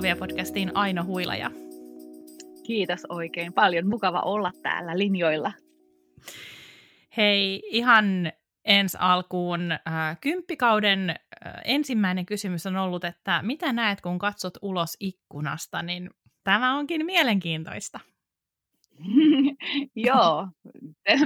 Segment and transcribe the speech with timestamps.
[0.00, 1.50] Luovia-podcastiin Aino Huilaja.
[2.66, 3.88] Kiitos oikein paljon.
[3.88, 5.52] Mukava olla täällä linjoilla.
[7.16, 8.32] Hei, ihan
[8.64, 11.16] ensi alkuun äh, kymppikauden äh,
[11.64, 16.10] ensimmäinen kysymys on ollut, että mitä näet, kun katsot ulos ikkunasta, niin
[16.44, 18.00] tämä onkin mielenkiintoista.
[19.96, 20.48] Joo,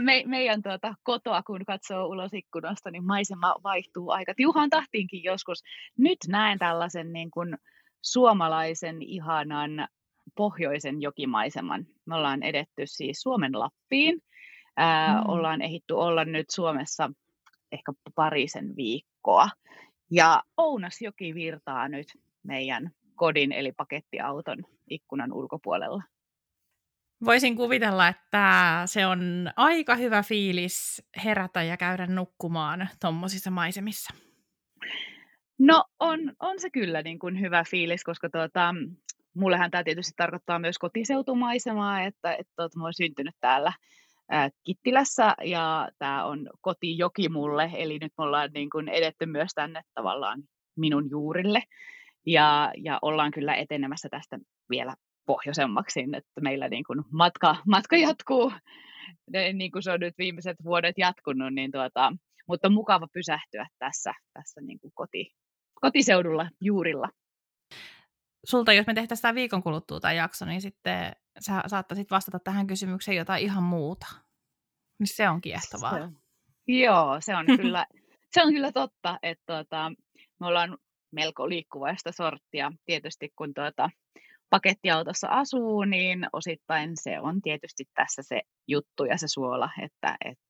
[0.00, 5.62] Me, meidän tuota, kotoa kun katsoo ulos ikkunasta, niin maisema vaihtuu aika tiuhaan tahtiinkin joskus.
[5.98, 7.58] Nyt näen tällaisen niin kuin,
[8.04, 9.88] suomalaisen ihanan
[10.36, 11.86] pohjoisen jokimaiseman.
[12.06, 14.20] Me ollaan edetty siis Suomen Lappiin.
[14.76, 15.28] Ää, mm.
[15.28, 17.10] Ollaan ehitty olla nyt Suomessa
[17.72, 19.48] ehkä parisen viikkoa.
[20.10, 22.06] Ja Ounasjoki virtaa nyt
[22.42, 24.58] meidän kodin eli pakettiauton
[24.90, 26.02] ikkunan ulkopuolella.
[27.24, 34.14] Voisin kuvitella, että se on aika hyvä fiilis herätä ja käydä nukkumaan tuommoisissa maisemissa.
[35.58, 38.74] No on, on se kyllä niin kuin hyvä fiilis, koska tuota,
[39.34, 43.72] mullehan tämä tietysti tarkoittaa myös kotiseutumaisemaa, että, että tuota, mä olen syntynyt täällä
[44.30, 49.50] ää, Kittilässä ja tämä on kotijoki mulle, eli nyt me ollaan niin kuin edetty myös
[49.54, 50.42] tänne tavallaan
[50.76, 51.62] minun juurille.
[52.26, 54.38] Ja, ja ollaan kyllä etenemässä tästä
[54.70, 54.94] vielä
[55.26, 58.52] pohjoisemmaksi, että meillä niin kuin matka, matka jatkuu,
[59.52, 62.12] niin kuin se on nyt viimeiset vuodet jatkunut, niin tuota,
[62.48, 65.32] mutta mukava pysähtyä tässä, tässä niin kuin koti,
[65.84, 67.08] kotiseudulla juurilla.
[68.44, 72.66] Sulta, jos me tehtäisiin tämä viikon kuluttua tämä jakso, niin sitten sä saattaisit vastata tähän
[72.66, 74.06] kysymykseen jotain ihan muuta.
[74.98, 75.98] Niin se on kiehtovaa.
[75.98, 76.12] Se,
[76.66, 77.86] joo, se on kyllä,
[78.30, 79.92] se on kyllä totta, että tuota,
[80.40, 80.78] me ollaan
[81.10, 82.72] melko liikkuvaista sorttia.
[82.84, 83.90] Tietysti kun tuota,
[84.50, 90.44] pakettiautossa asuu, niin osittain se on tietysti tässä se juttu ja se suola, että, että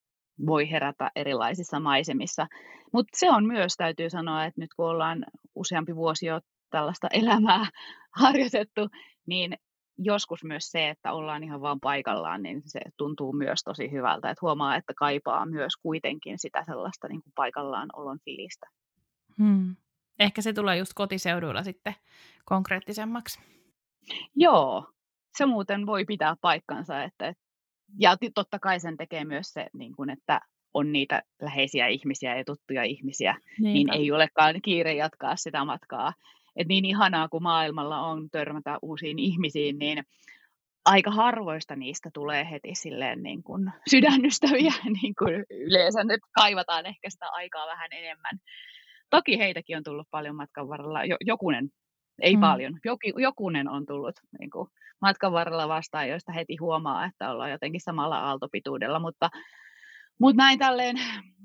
[0.46, 2.46] voi herätä erilaisissa maisemissa.
[2.92, 5.24] Mutta se on myös, täytyy sanoa, että nyt kun ollaan
[5.54, 6.40] useampi vuosi jo
[6.70, 7.66] tällaista elämää
[8.22, 8.88] harjoitettu,
[9.26, 9.56] niin
[9.98, 14.30] joskus myös se, että ollaan ihan vaan paikallaan, niin se tuntuu myös tosi hyvältä.
[14.30, 18.66] Että huomaa, että kaipaa myös kuitenkin sitä sellaista niin kuin paikallaan olon fiilistä.
[19.38, 19.76] Hmm.
[20.18, 21.94] Ehkä se tulee just kotiseuduilla sitten
[22.44, 23.40] konkreettisemmaksi.
[24.36, 24.86] Joo,
[25.36, 27.02] se muuten voi pitää paikkansa.
[27.02, 27.34] Että,
[27.98, 30.40] ja totta kai sen tekee myös se, niin kuin, että
[30.74, 33.92] on niitä läheisiä ihmisiä ja tuttuja ihmisiä, Niinpä.
[33.92, 36.12] niin ei olekaan kiire jatkaa sitä matkaa.
[36.56, 40.04] Et niin ihanaa kuin maailmalla on törmätä uusiin ihmisiin, niin
[40.84, 44.72] aika harvoista niistä tulee heti silleen niin kuin sydännystäviä,
[45.02, 48.38] niin kuin yleensä nyt kaivataan ehkä sitä aikaa vähän enemmän.
[49.10, 51.68] Toki heitäkin on tullut paljon matkan varrella, jokunen
[52.22, 52.41] ei mm.
[52.41, 52.78] paljon.
[52.84, 54.69] Joki, jokunen on tullut niin kuin,
[55.00, 59.30] matkan varrella vastaan, joista heti huomaa, että ollaan jotenkin samalla aaltopituudella, mutta,
[60.20, 60.97] mutta näin tälleen,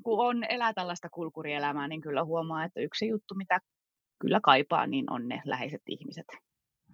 [0.04, 3.60] kun on elää tällaista kulkurielämää, niin kyllä huomaa, että yksi juttu, mitä
[4.20, 6.26] kyllä kaipaa, niin on ne läheiset ihmiset.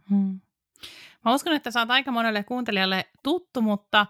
[0.10, 0.40] Hmm.
[1.26, 4.06] Mä uskon, että sä oot aika monelle kuuntelijalle tuttu, mutta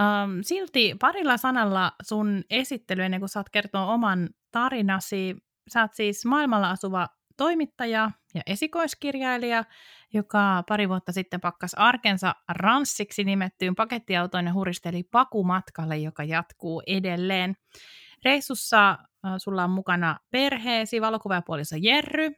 [0.00, 5.36] ähm, silti parilla sanalla sun esittely ennen kuin saat kertoa oman tarinasi.
[5.72, 7.08] Sä oot siis maailmalla asuva
[7.42, 9.64] toimittaja ja esikoiskirjailija,
[10.12, 17.56] joka pari vuotta sitten pakkas arkensa ranssiksi nimettyyn pakettiautoon ja huristeli pakumatkalle, joka jatkuu edelleen.
[18.24, 18.98] Reissussa
[19.38, 22.32] sulla on mukana perheesi, valokuvapuoliso Jerry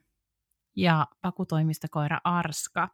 [0.77, 2.89] ja pakutoimistokoira Arska.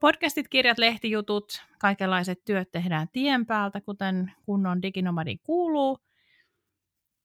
[0.00, 5.98] Podcastit, kirjat, lehtijutut, kaikenlaiset työt tehdään tien päältä, kuten kunnon diginomadin kuuluu–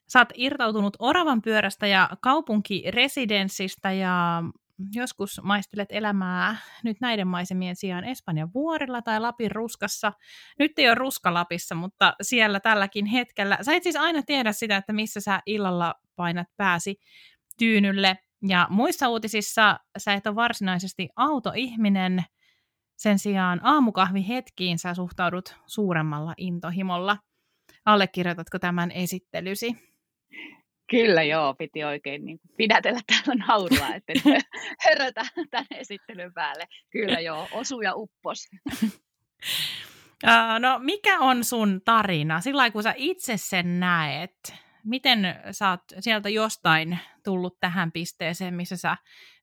[0.07, 4.43] Sä oot irtautunut oravan pyörästä ja kaupunkiresidenssistä ja
[4.95, 10.13] joskus maistelet elämää nyt näiden maisemien sijaan Espanjan vuorilla tai Lapin ruskassa.
[10.59, 13.57] Nyt ei ole ruska Lapissa, mutta siellä tälläkin hetkellä.
[13.61, 16.95] Sä et siis aina tiedä sitä, että missä sä illalla painat pääsi
[17.57, 18.17] tyynylle.
[18.47, 22.23] Ja muissa uutisissa sä et ole varsinaisesti autoihminen,
[22.97, 27.17] sen sijaan aamukahvi hetkiin sä suhtaudut suuremmalla intohimolla.
[27.85, 29.94] Allekirjoitatko tämän esittelysi?
[30.89, 34.13] Kyllä joo, piti oikein niin pidätellä täällä naurua, että
[34.85, 36.67] hörötä tämän esittelyn päälle.
[36.89, 38.47] Kyllä joo, osu ja uppos.
[40.59, 44.53] no mikä on sun tarina, sillä kun sä itse sen näet?
[44.83, 45.19] Miten
[45.51, 48.97] sä oot sieltä jostain tullut tähän pisteeseen, missä sä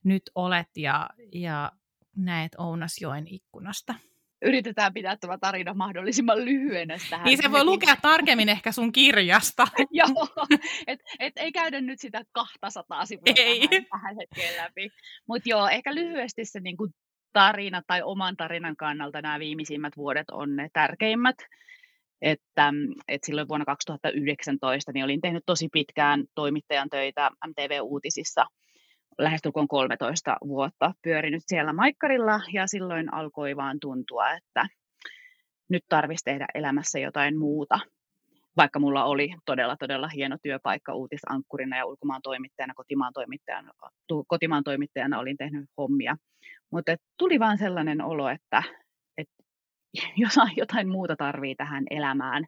[0.04, 1.72] nyt olet ja, ja
[2.16, 3.94] näet Ounasjoen ikkunasta?
[4.42, 6.96] Yritetään pitää tämä tarina mahdollisimman lyhyenä.
[7.10, 9.66] Tähän niin se voi lukea tarkemmin ehkä sun kirjasta.
[9.90, 10.46] Joo,
[10.86, 13.68] et, et ei käydä nyt sitä 200 sivua ei.
[13.68, 14.90] Tähän, tähän hetkeen läpi.
[15.28, 16.88] Mutta joo, ehkä lyhyesti se niinku
[17.32, 21.36] tarina tai oman tarinan kannalta nämä viimeisimmät vuodet on ne tärkeimmät.
[22.22, 22.72] Että,
[23.08, 28.44] että silloin vuonna 2019 niin olin tehnyt tosi pitkään toimittajan töitä MTV-uutisissa
[29.18, 34.66] lähestulkoon 13 vuotta pyörinyt siellä maikkarilla ja silloin alkoi vaan tuntua, että
[35.68, 37.80] nyt tarvitsisi tehdä elämässä jotain muuta.
[38.56, 43.70] Vaikka mulla oli todella, todella hieno työpaikka uutisankkurina ja ulkomaan toimittajana, kotimaan toimittajana,
[44.26, 46.16] kotimaan toimittajana olin tehnyt hommia.
[46.70, 48.62] Mutta tuli vaan sellainen olo, että,
[49.18, 49.34] että
[50.56, 52.44] jotain muuta tarvii tähän elämään.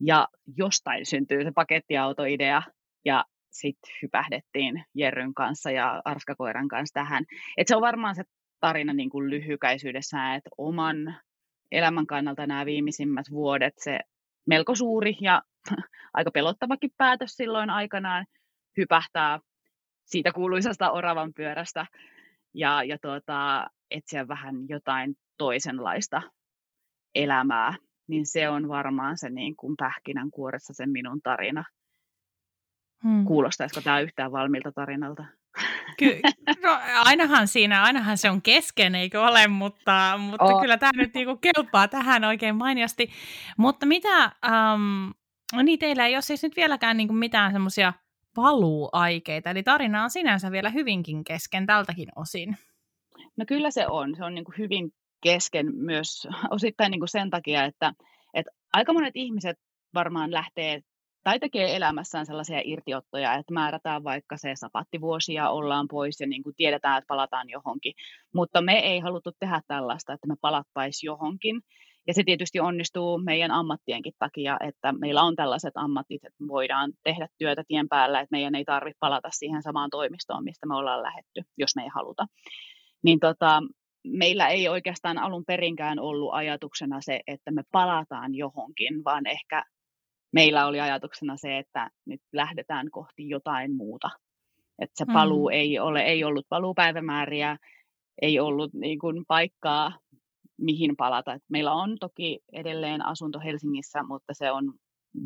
[0.00, 2.62] Ja jostain syntyy se pakettiautoidea
[3.04, 7.24] ja sitten hypähdettiin Jerryn kanssa ja Arskakoiran kanssa tähän.
[7.56, 8.22] Et se on varmaan se
[8.60, 11.16] tarina niin kuin lyhykäisyydessään, että oman
[11.72, 14.00] elämän kannalta nämä viimeisimmät vuodet, se
[14.46, 15.42] melko suuri ja
[16.14, 18.26] aika pelottavakin päätös silloin aikanaan
[18.76, 19.38] hypähtää
[20.04, 21.86] siitä kuuluisasta oravan pyörästä
[22.54, 26.22] ja, ja tuota, etsiä vähän jotain toisenlaista
[27.14, 27.74] elämää,
[28.08, 31.64] niin se on varmaan se niin kuin pähkinänkuoressa se minun tarina.
[33.04, 33.24] Hmm.
[33.24, 35.24] Kuulostaisiko tämä yhtään valmiilta tarinalta?
[35.98, 36.20] Ky-
[36.62, 40.60] no, ainahan siinä, ainahan se on kesken, eikö ole, mutta, mutta oh.
[40.60, 43.10] kyllä tämä nyt niinku kelpaa tähän oikein mainiosti.
[43.56, 45.12] Mutta mitä, um,
[45.64, 47.92] niin teillä ei ole siis nyt vieläkään niinku mitään semmoisia
[48.34, 52.56] paluuaikeita, eli tarina on sinänsä vielä hyvinkin kesken tältäkin osin.
[53.36, 54.92] No kyllä se on, se on niinku hyvin
[55.22, 57.92] kesken myös osittain niinku sen takia, että,
[58.34, 59.58] että aika monet ihmiset
[59.94, 60.80] varmaan lähtee
[61.22, 66.42] tai tekee elämässään sellaisia irtiottoja, että määrätään vaikka se sapattivuosi ja ollaan pois ja niin
[66.42, 67.94] kuin tiedetään, että palataan johonkin.
[68.34, 71.60] Mutta me ei haluttu tehdä tällaista, että me palattaisiin johonkin.
[72.06, 77.28] Ja se tietysti onnistuu meidän ammattienkin takia, että meillä on tällaiset ammatit, että voidaan tehdä
[77.38, 81.42] työtä tien päällä, että meidän ei tarvitse palata siihen samaan toimistoon, mistä me ollaan lähetty,
[81.58, 82.26] jos me ei haluta.
[83.02, 83.62] Niin tota,
[84.06, 89.64] meillä ei oikeastaan alun perinkään ollut ajatuksena se, että me palataan johonkin, vaan ehkä
[90.32, 94.10] meillä oli ajatuksena se, että nyt lähdetään kohti jotain muuta.
[94.78, 95.52] Että se paluu mm.
[95.52, 97.56] ei, ole, ei ollut paluupäivämääriä,
[98.22, 99.98] ei ollut niin kuin paikkaa,
[100.58, 101.32] mihin palata.
[101.32, 104.72] Et meillä on toki edelleen asunto Helsingissä, mutta se on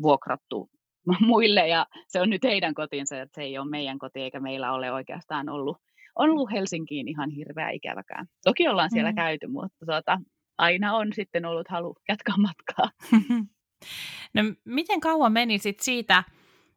[0.01, 0.69] vuokrattu
[1.27, 4.71] muille ja se on nyt heidän kotinsa, että se ei ole meidän koti eikä meillä
[4.71, 5.77] ole oikeastaan ollut,
[6.15, 8.25] ollut Helsinkiin ihan hirveä ikäväkään.
[8.43, 9.15] Toki ollaan siellä mm.
[9.15, 10.19] käyty, mutta tuota,
[10.57, 12.89] aina on sitten ollut halu jatkaa matkaa.
[14.33, 16.23] No miten kauan meni sit siitä,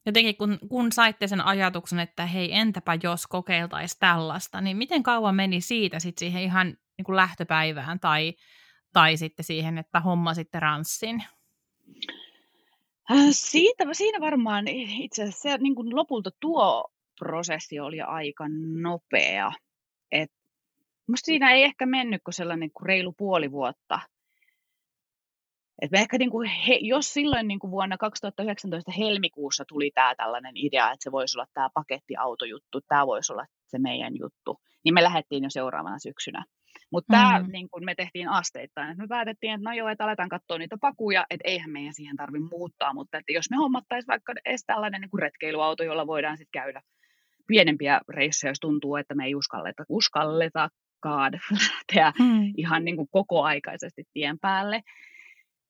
[0.07, 5.35] jotenkin kun, kun saitte sen ajatuksen, että hei entäpä jos kokeiltaisiin tällaista, niin miten kauan
[5.35, 8.35] meni siitä sit siihen ihan niin kuin lähtöpäivään tai,
[8.93, 11.25] tai sitten siihen, että homma sitten ranssin?
[13.11, 18.45] Äh, siitä, siinä varmaan itse asiassa se, niin kuin lopulta tuo prosessi oli aika
[18.83, 19.53] nopea.
[20.13, 20.31] Et
[21.09, 24.01] musta siinä ei ehkä mennyt kuin sellainen kuin reilu puoli vuotta–
[25.83, 30.15] et me ehkä niin kuin he, jos silloin niin kuin vuonna 2019 helmikuussa tuli tämä
[30.15, 34.95] tällainen idea, että se voisi olla tämä pakettiautojuttu, tämä voisi olla se meidän juttu, niin
[34.95, 36.45] me lähdettiin jo seuraavana syksynä.
[36.93, 37.53] Mutta tämä mm.
[37.53, 38.99] niin me tehtiin asteittain.
[38.99, 42.49] Me päätettiin, että no joo, että aletaan katsoa niitä pakuja, että eihän meidän siihen tarvitse
[42.51, 46.63] muuttaa, mutta että jos me hommattaisiin vaikka edes tällainen niin kuin retkeilyauto, jolla voidaan sitten
[46.63, 46.83] käydä
[47.47, 51.33] pienempiä reissuja, jos tuntuu, että me ei uskalleta, uskalletakaan
[51.73, 52.53] lähteä mm.
[52.57, 54.83] ihan niin kuin kokoaikaisesti tien päälle,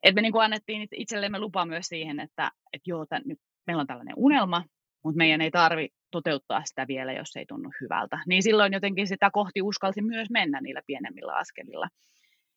[0.02, 3.80] et me niin kuin annettiin itsellemme lupa myös siihen, että, että joo, tämän, nyt meillä
[3.80, 4.64] on tällainen unelma,
[5.04, 8.18] mutta meidän ei tarvi toteuttaa sitä vielä, jos ei tunnu hyvältä.
[8.26, 11.88] Niin silloin jotenkin sitä kohti uskalsi myös mennä niillä pienemmillä askelilla.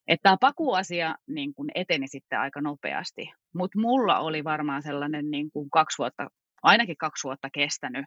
[0.07, 5.51] Että tämä pakuasia niin kuin eteni sitten aika nopeasti, mutta mulla oli varmaan sellainen niin
[5.51, 6.27] kuin kaksi vuotta,
[6.63, 8.05] ainakin kaksi vuotta kestänyt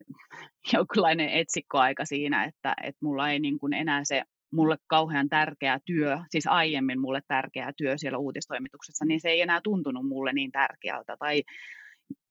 [0.72, 6.18] jonkinlainen etsikkoaika siinä, että, että mulla ei niin kuin enää se mulle kauhean tärkeä työ,
[6.30, 11.16] siis aiemmin mulle tärkeä työ siellä uutistoimituksessa, niin se ei enää tuntunut mulle niin tärkeältä.
[11.18, 11.42] Tai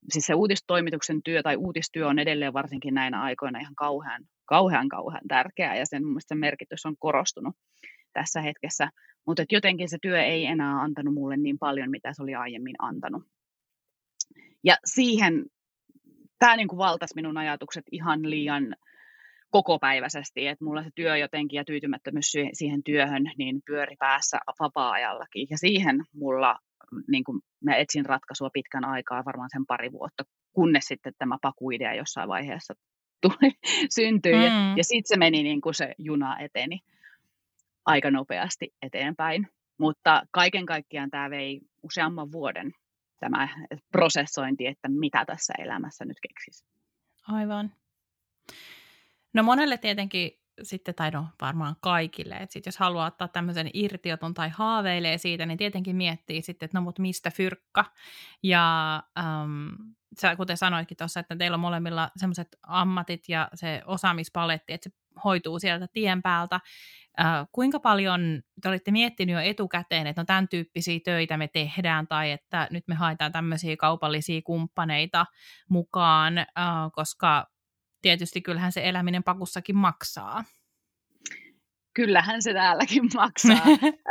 [0.09, 5.27] siis se uutistoimituksen työ tai uutistyö on edelleen varsinkin näinä aikoina ihan kauhean, kauhean, kauhean
[5.27, 7.55] tärkeää ja sen, mun sen merkitys on korostunut
[8.13, 8.89] tässä hetkessä.
[9.27, 13.23] Mutta jotenkin se työ ei enää antanut mulle niin paljon, mitä se oli aiemmin antanut.
[14.63, 15.45] Ja siihen
[16.39, 18.75] tämä niin valtasi minun ajatukset ihan liian
[19.49, 25.47] kokopäiväisesti, että mulla se työ jotenkin ja tyytymättömyys siihen työhön niin pyöri päässä vapaa-ajallakin.
[25.49, 26.59] Ja siihen mulla,
[27.07, 31.93] niin kuin mä etsin ratkaisua pitkän aikaa, varmaan sen pari vuotta, kunnes sitten tämä pakuidea
[31.93, 32.73] jossain vaiheessa
[33.21, 33.51] tuli,
[33.89, 34.33] syntyi.
[34.33, 34.41] Mm.
[34.41, 36.79] Ja, ja sitten se meni niin kuin se juna eteni
[37.85, 39.47] aika nopeasti eteenpäin.
[39.77, 42.71] Mutta kaiken kaikkiaan tämä vei useamman vuoden
[43.19, 43.49] tämä
[43.91, 46.65] prosessointi, että mitä tässä elämässä nyt keksisi.
[47.27, 47.71] Aivan.
[49.33, 50.31] No monelle tietenkin
[50.63, 55.45] sitten, tai no varmaan kaikille, että sit jos haluaa ottaa tämmöisen irtioton tai haaveilee siitä,
[55.45, 57.85] niin tietenkin miettii sitten, että no mut mistä fyrkka.
[58.43, 64.73] Ja äm, sä kuten sanoitkin tuossa, että teillä on molemmilla semmoiset ammatit ja se osaamispaletti,
[64.73, 66.59] että se hoituu sieltä tien päältä.
[67.19, 72.07] Äh, kuinka paljon te olitte miettinyt jo etukäteen, että no tämän tyyppisiä töitä me tehdään
[72.07, 75.25] tai että nyt me haetaan tämmöisiä kaupallisia kumppaneita
[75.69, 76.45] mukaan, äh,
[76.93, 77.47] koska
[78.01, 80.43] tietysti kyllähän se eläminen pakussakin maksaa.
[81.93, 83.65] Kyllähän se täälläkin maksaa.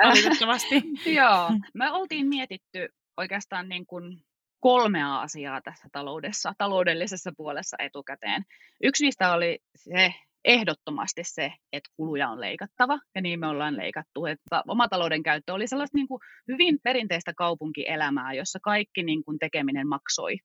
[0.04, 0.82] Valitettavasti.
[1.20, 4.18] Joo, me oltiin mietitty oikeastaan niin kuin
[4.60, 8.44] kolmea asiaa tässä taloudessa, taloudellisessa puolessa etukäteen.
[8.82, 10.14] Yksi niistä oli se
[10.44, 14.26] ehdottomasti se, että kuluja on leikattava, ja niin me ollaan leikattu.
[14.26, 19.38] Että oma talouden käyttö oli sellaista niin kuin hyvin perinteistä kaupunkielämää, jossa kaikki niin kuin
[19.38, 20.36] tekeminen maksoi.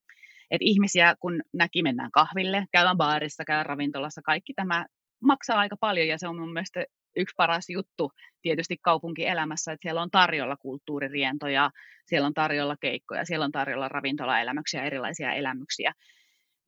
[0.52, 4.86] Et ihmisiä, kun näki, mennään kahville, käydään baarissa, käydään ravintolassa, kaikki tämä
[5.24, 6.86] maksaa aika paljon, ja se on mun mielestä
[7.16, 11.70] yksi paras juttu tietysti kaupunkielämässä, että siellä on tarjolla kulttuuririentoja,
[12.06, 15.94] siellä on tarjolla keikkoja, siellä on tarjolla ravintolaelämyksiä, erilaisia elämyksiä.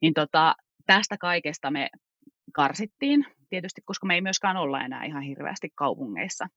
[0.01, 0.55] Niin tota,
[0.85, 1.89] tästä kaikesta me
[2.53, 6.47] karsittiin, tietysti koska me ei myöskään olla enää ihan hirveästi kaupungeissa.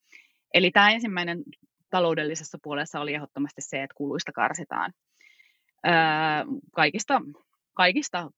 [0.55, 1.43] Eli tämä ensimmäinen
[1.91, 4.93] taloudellisessa puolessa oli ehdottomasti se, että kuluista karsitaan.
[6.75, 7.21] Kaikista,
[7.75, 8.31] kaikista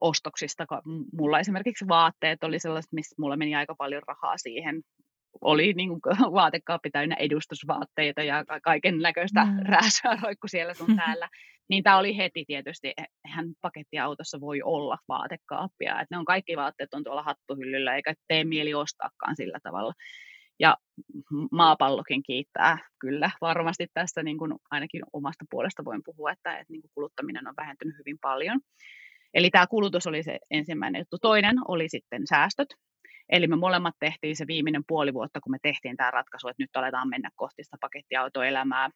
[0.00, 0.66] ostoksista.
[1.12, 4.82] Mulla esimerkiksi vaatteet oli sellaiset, missä mulla meni aika paljon rahaa siihen.
[5.40, 6.00] Oli niin kuin
[6.32, 9.58] vaatekaappi täynnä edustusvaatteita ja kaiken näköistä mm.
[9.64, 11.28] rääsyä roikku siellä sun täällä.
[11.68, 12.92] Niin tämä oli heti tietysti,
[13.26, 16.00] hän pakettiautossa voi olla vaatekaappia.
[16.00, 19.92] että ne on kaikki vaatteet on tuolla hattuhyllyllä, eikä tee mieli ostaakaan sillä tavalla.
[20.60, 20.76] Ja
[21.50, 26.82] maapallokin kiittää kyllä varmasti tästä, niin kuin ainakin omasta puolesta voin puhua, että, että niin
[26.82, 28.60] kuin kuluttaminen on vähentynyt hyvin paljon.
[29.34, 31.18] Eli tämä kulutus oli se ensimmäinen juttu.
[31.18, 32.68] Toinen oli sitten säästöt.
[33.28, 36.76] Eli me molemmat tehtiin se viimeinen puoli vuotta, kun me tehtiin tämä ratkaisu, että nyt
[36.76, 38.90] aletaan mennä kohti sitä pakettiautoelämää.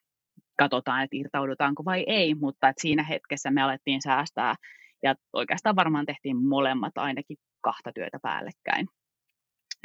[0.57, 4.55] Katsotaan, että irtaudutaanko vai ei, mutta että siinä hetkessä me alettiin säästää.
[5.03, 8.87] Ja oikeastaan varmaan tehtiin molemmat ainakin kahta työtä päällekkäin.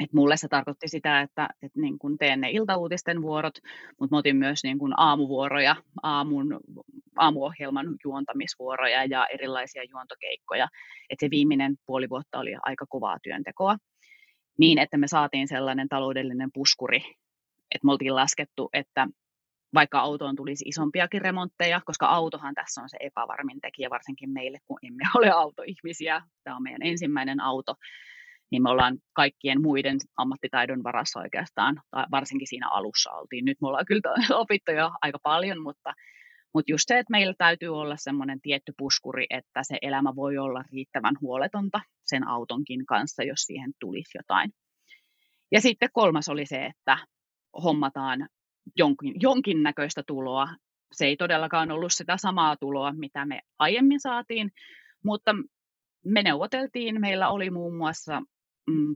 [0.03, 3.53] Et mulle se tarkoitti sitä, että, että niin kun teen ne iltauutisten vuorot,
[3.99, 6.59] mutta otin myös niin kun aamuvuoroja, aamun,
[7.17, 10.67] aamuohjelman juontamisvuoroja ja erilaisia juontokeikkoja.
[11.09, 13.75] Et se viimeinen puoli vuotta oli aika kovaa työntekoa.
[14.57, 16.97] Niin, että me saatiin sellainen taloudellinen puskuri,
[17.75, 19.07] että me oltiin laskettu, että
[19.73, 24.79] vaikka autoon tulisi isompiakin remontteja, koska autohan tässä on se epävarmin tekijä, varsinkin meille, kun
[24.83, 26.21] emme ole autoihmisiä.
[26.43, 27.75] Tämä on meidän ensimmäinen auto,
[28.51, 33.45] niin me ollaan kaikkien muiden ammattitaidon varassa oikeastaan, tai varsinkin siinä alussa oltiin.
[33.45, 34.01] Nyt me ollaan kyllä
[34.43, 35.93] opittu jo aika paljon, mutta,
[36.53, 40.63] mutta just se, että meillä täytyy olla semmoinen tietty puskuri, että se elämä voi olla
[40.71, 44.51] riittävän huoletonta sen autonkin kanssa, jos siihen tulisi jotain.
[45.51, 46.97] Ja sitten kolmas oli se, että
[47.63, 48.27] hommataan
[48.75, 50.47] jonkin, jonkinnäköistä tuloa.
[50.91, 54.51] Se ei todellakaan ollut sitä samaa tuloa, mitä me aiemmin saatiin,
[55.03, 55.35] mutta
[56.05, 57.01] me neuvoteltiin.
[57.01, 58.21] Meillä oli muun muassa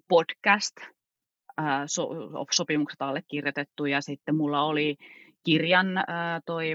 [0.07, 0.75] podcast,
[1.85, 2.09] so,
[2.51, 4.95] sopimukset allekirjoitettu ja sitten mulla oli
[5.43, 5.87] kirjan
[6.45, 6.65] toi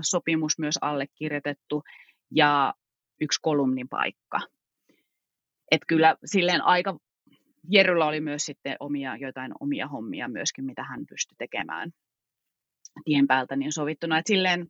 [0.00, 1.82] sopimus myös allekirjoitettu
[2.30, 2.74] ja
[3.20, 4.40] yksi kolumnin paikka.
[5.70, 6.98] Et kyllä silleen aika,
[7.70, 11.90] Jeryllä oli myös sitten omia, jotain omia hommia myöskin, mitä hän pystyi tekemään
[13.04, 14.18] tien päältä niin sovittuna.
[14.18, 14.66] Et silleen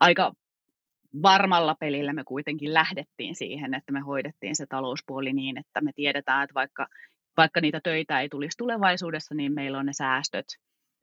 [0.00, 0.32] aika
[1.22, 6.44] varmalla pelillä me kuitenkin lähdettiin siihen, että me hoidettiin se talouspuoli niin, että me tiedetään,
[6.44, 6.86] että vaikka,
[7.36, 10.46] vaikka niitä töitä ei tulisi tulevaisuudessa, niin meillä on ne säästöt.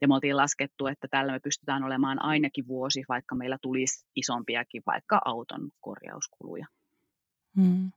[0.01, 4.83] Ja me oltiin laskettu, että tällä me pystytään olemaan ainakin vuosi, vaikka meillä tulisi isompiakin
[4.85, 6.65] vaikka auton korjauskuluja.
[7.55, 7.91] Hmm.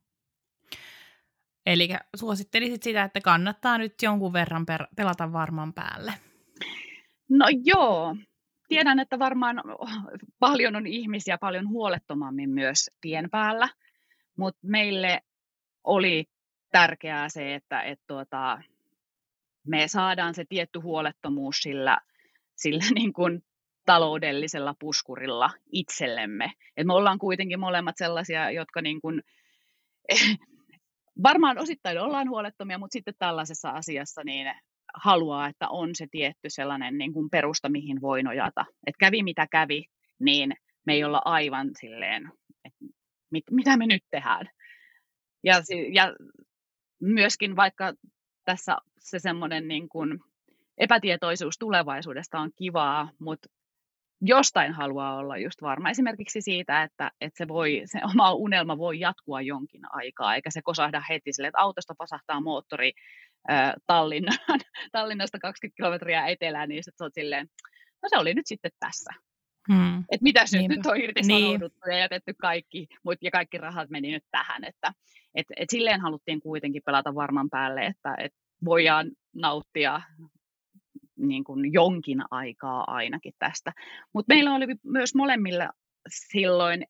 [1.66, 6.12] Eli suosittelisit sitä, että kannattaa nyt jonkun verran per- pelata varman päälle?
[7.28, 8.16] No joo,
[8.72, 9.62] tiedän, että varmaan
[10.38, 13.68] paljon on ihmisiä paljon huolettomammin myös tien päällä,
[14.36, 15.20] mutta meille
[15.84, 16.24] oli
[16.70, 18.62] tärkeää se, että et tuota,
[19.66, 21.98] me saadaan se tietty huolettomuus sillä,
[22.56, 23.44] sillä niin kuin
[23.86, 26.52] taloudellisella puskurilla itsellemme.
[26.76, 29.22] Et me ollaan kuitenkin molemmat sellaisia, jotka niin kuin,
[31.22, 34.54] varmaan osittain ollaan huolettomia, mutta sitten tällaisessa asiassa niin
[34.94, 38.64] haluaa, että on se tietty sellainen niin kuin perusta, mihin voi nojata.
[38.86, 39.84] Että kävi mitä kävi,
[40.20, 40.52] niin
[40.86, 42.32] me ei olla aivan silleen,
[42.64, 42.84] että
[43.30, 44.46] mit, mitä me nyt tehdään.
[45.44, 45.54] Ja,
[45.92, 46.14] ja
[47.00, 47.92] myöskin vaikka
[48.44, 50.18] tässä se semmoinen niin kuin
[50.78, 53.48] epätietoisuus tulevaisuudesta on kivaa, mutta
[54.22, 55.90] jostain haluaa olla just varma.
[55.90, 60.62] Esimerkiksi siitä, että, että se, voi, se oma unelma voi jatkua jonkin aikaa, eikä se
[60.62, 62.92] kosahda heti sille, että autosta pasahtaa moottori
[63.50, 64.38] äh, Tallinnaan,
[64.92, 67.46] Tallinnasta 20 kilometriä etelään, niin sitten olet silleen,
[68.02, 69.10] no se oli nyt sitten tässä.
[69.72, 69.98] Hmm.
[69.98, 71.92] Että mitä nyt, nyt on irtisanouduttu niin.
[71.92, 72.88] ja jätetty kaikki,
[73.20, 74.64] ja kaikki rahat meni nyt tähän.
[74.64, 74.92] Että,
[75.34, 78.32] et, et silleen haluttiin kuitenkin pelata varman päälle, että et
[78.64, 80.00] voidaan nauttia
[81.18, 83.72] niin kuin jonkin aikaa ainakin tästä.
[84.14, 85.70] Mutta meillä oli myös molemmilla
[86.08, 86.84] silloin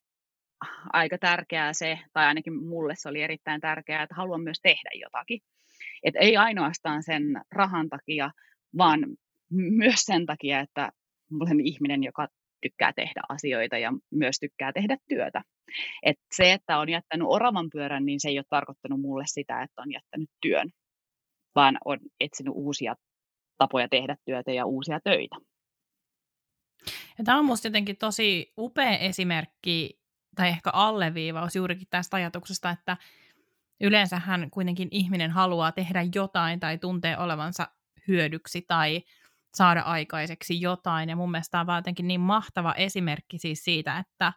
[0.92, 5.40] aika tärkeää se, tai ainakin mulle se oli erittäin tärkeää, että haluan myös tehdä jotakin.
[6.02, 8.30] Et ei ainoastaan sen rahan takia,
[8.78, 9.00] vaan
[9.50, 10.90] myös sen takia, että
[11.40, 12.28] olen ihminen, joka
[12.62, 15.42] tykkää tehdä asioita ja myös tykkää tehdä työtä.
[16.02, 19.82] Et se, että on jättänyt oravan pyörän, niin se ei ole tarkoittanut mulle sitä, että
[19.82, 20.70] on jättänyt työn,
[21.54, 22.94] vaan on etsinyt uusia
[23.59, 25.37] tapoja tehdä työtä ja uusia töitä.
[27.18, 30.00] Ja tämä on minusta jotenkin tosi upea esimerkki,
[30.37, 32.97] tai ehkä alleviivaus juurikin tästä ajatuksesta, että
[33.80, 37.68] yleensähän kuitenkin ihminen haluaa tehdä jotain tai tuntee olevansa
[38.09, 39.02] hyödyksi tai
[39.54, 41.09] saada aikaiseksi jotain.
[41.09, 44.32] Ja mun mielestä tämä on jotenkin niin mahtava esimerkki siis siitä, että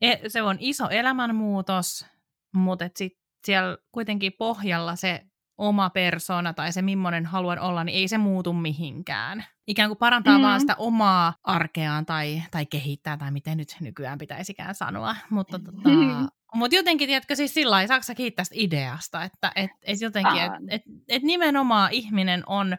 [0.00, 2.06] e, se on iso elämänmuutos,
[2.54, 5.26] mutta sitten siellä kuitenkin pohjalla se
[5.58, 9.44] oma persona tai se millainen haluan olla, niin ei se muutu mihinkään.
[9.66, 10.44] Ikään kuin parantaa mm.
[10.44, 15.16] vaan sitä omaa arkeaan tai, tai kehittää, tai miten nyt nykyään pitäisikään sanoa.
[15.30, 16.28] Mutta tota, mm.
[16.58, 20.58] mut jotenkin, tiedätkö, siis sillä lailla, saako kiittää tästä ideasta, että et, et jotenkin, että
[20.68, 22.76] et, et nimenomaan ihminen on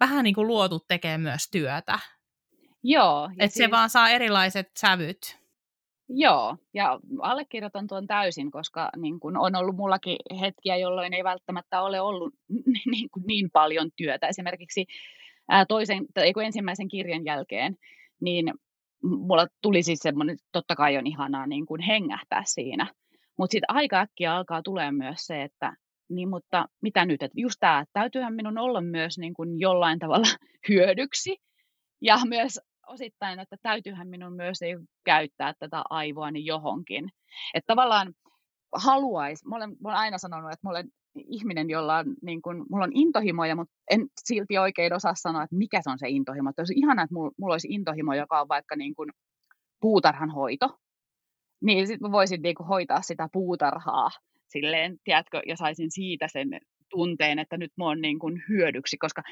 [0.00, 1.98] vähän niin kuin luotu tekemään myös työtä.
[2.82, 3.30] Joo.
[3.38, 3.66] Että siis...
[3.66, 5.39] se vaan saa erilaiset sävyt.
[6.12, 11.82] Joo, ja allekirjoitan tuon täysin, koska niin kun on ollut mullakin hetkiä, jolloin ei välttämättä
[11.82, 12.34] ole ollut
[12.92, 14.28] niin, kuin niin paljon työtä.
[14.28, 14.86] Esimerkiksi
[15.68, 17.76] toisen, tai ensimmäisen kirjan jälkeen,
[18.20, 18.54] niin
[19.02, 22.86] mulla tuli siis semmoinen, totta kai on ihanaa niin kuin hengähtää siinä.
[23.38, 25.74] Mutta sitten aika äkkiä alkaa tulee myös se, että
[26.08, 30.26] niin mutta mitä nyt, että just tämä, täytyyhän minun olla myös niin kuin jollain tavalla
[30.68, 31.36] hyödyksi
[32.00, 37.08] ja myös osittain, että täytyyhän minun myös ei käyttää tätä aivoani johonkin.
[37.54, 38.14] Että tavallaan
[38.74, 42.64] haluaisi, mä olen, mä olen aina sanonut, että mä olen ihminen, jolla on, niin kuin,
[42.70, 46.50] mulla on intohimoja, mutta en silti oikein osaa sanoa, että mikä se on se intohimo.
[46.50, 49.10] Että olisi ihanaa, että mulla, mulla olisi intohimo, joka on vaikka niin kuin
[49.80, 50.68] puutarhan hoito,
[51.62, 54.10] niin sitten mä voisin niin kuin hoitaa sitä puutarhaa
[54.48, 56.48] silleen, tiedätkö, ja saisin siitä sen
[56.90, 59.22] tunteen, että nyt mä oon niin kuin hyödyksi, koska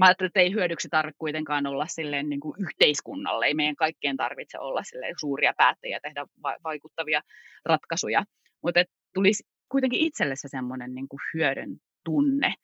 [0.00, 3.46] mä ajattelin, että ei hyödyksi tarvitse kuitenkaan olla silleen niin kuin yhteiskunnalle.
[3.46, 7.20] Ei meidän kaikkien tarvitse olla silleen suuria päättäjiä tehdä va- vaikuttavia
[7.64, 8.24] ratkaisuja.
[8.62, 8.84] Mutta
[9.14, 12.54] tulisi kuitenkin itselle se semmoinen niin kuin hyödyn tunne.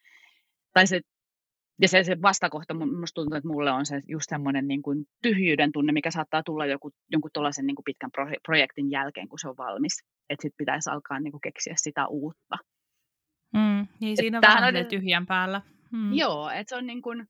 [0.72, 1.00] Tai se,
[1.80, 5.72] ja se, se vastakohta, minusta tuntuu, että mulle on se just semmoinen niin kuin tyhjyyden
[5.72, 8.10] tunne, mikä saattaa tulla joku, jonkun tuollaisen niin kuin pitkän
[8.46, 10.04] projektin jälkeen, kun se on valmis.
[10.30, 12.56] Että sitten pitäisi alkaa niin kuin keksiä sitä uutta.
[13.54, 15.62] Mm, niin siinä on vähän on, tyhjän päällä.
[15.90, 16.12] Hmm.
[16.12, 17.28] Joo, että se on niin kuin,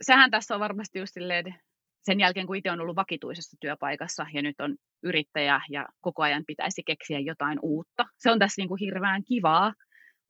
[0.00, 1.54] sehän tässä on varmasti just silleen,
[2.02, 6.44] sen jälkeen kun itse on ollut vakituisessa työpaikassa ja nyt on yrittäjä ja koko ajan
[6.46, 8.04] pitäisi keksiä jotain uutta.
[8.18, 9.72] Se on tässä niin kuin hirveän kivaa.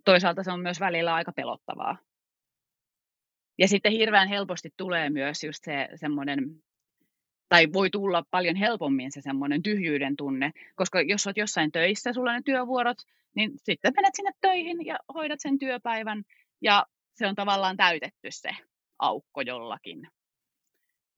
[0.05, 1.99] Toisaalta se on myös välillä aika pelottavaa.
[3.59, 6.39] Ja sitten hirveän helposti tulee myös just se semmoinen,
[7.49, 12.33] tai voi tulla paljon helpommin se semmoinen tyhjyyden tunne, koska jos olet jossain töissä, sulla
[12.33, 12.97] ne työvuorot,
[13.37, 16.23] niin sitten menet sinne töihin ja hoidat sen työpäivän
[16.63, 18.51] ja se on tavallaan täytetty se
[18.99, 20.09] aukko jollakin.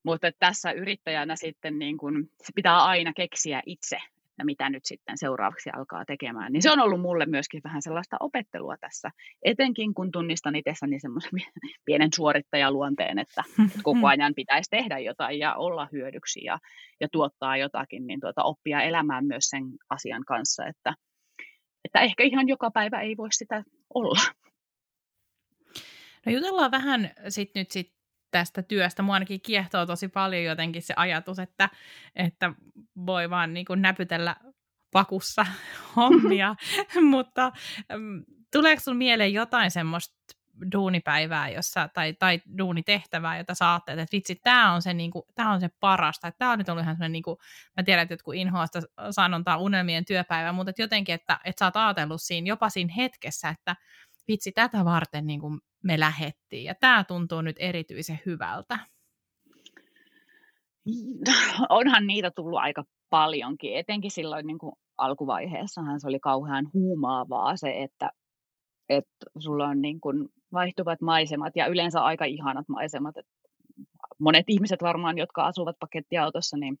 [0.05, 3.97] Mutta tässä yrittäjänä sitten niin kun, se pitää aina keksiä itse,
[4.35, 6.53] että mitä nyt sitten seuraavaksi alkaa tekemään.
[6.53, 9.11] Niin se on ollut mulle myöskin vähän sellaista opettelua tässä,
[9.43, 11.31] etenkin kun tunnistan itsessäni semmoisen
[11.85, 16.59] pienen suorittajaluonteen, että, että koko ajan pitäisi tehdä jotain ja olla hyödyksi ja,
[16.99, 20.93] ja tuottaa jotakin, niin tuota, oppia elämään myös sen asian kanssa, että,
[21.85, 24.21] että ehkä ihan joka päivä ei voi sitä olla.
[26.25, 27.95] No jutellaan vähän sit nyt sit
[28.31, 29.03] tästä työstä.
[29.03, 31.69] Mua ainakin kiehtoo tosi paljon jotenkin se ajatus, että,
[32.15, 32.53] että
[33.05, 34.35] voi vaan niin kuin näpytellä
[34.91, 35.45] pakussa
[35.95, 36.55] hommia,
[37.11, 37.51] mutta
[37.97, 40.15] mm, tuleeko sun mieleen jotain semmoista
[40.71, 45.23] duunipäivää jossa, tai, tai duunitehtävää, jota sä ajattelet, että vitsi, tämä on, se, niin kuin,
[45.35, 46.31] tää on se parasta.
[46.31, 47.37] Tämä on nyt ollut ihan niin kuin,
[47.77, 51.75] mä tiedän, että jotkut inhoasta sanontaa unelmien työpäivä, mutta että jotenkin, että, että sä oot
[51.75, 53.75] ajatellut siinä, jopa siinä hetkessä, että
[54.27, 56.63] vitsi, tätä varten niin kuin me lähettiin.
[56.63, 58.79] Ja tämä tuntuu nyt erityisen hyvältä.
[61.69, 67.83] Onhan niitä tullut aika paljonkin, etenkin silloin niin kuin alkuvaiheessahan se oli kauhean huumaavaa se,
[67.83, 68.11] että,
[68.89, 73.15] että sulla on niin kuin vaihtuvat maisemat ja yleensä aika ihanat maisemat.
[74.19, 76.77] Monet ihmiset varmaan, jotka asuvat pakettiautossa, niin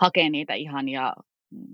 [0.00, 1.12] hakee niitä ihania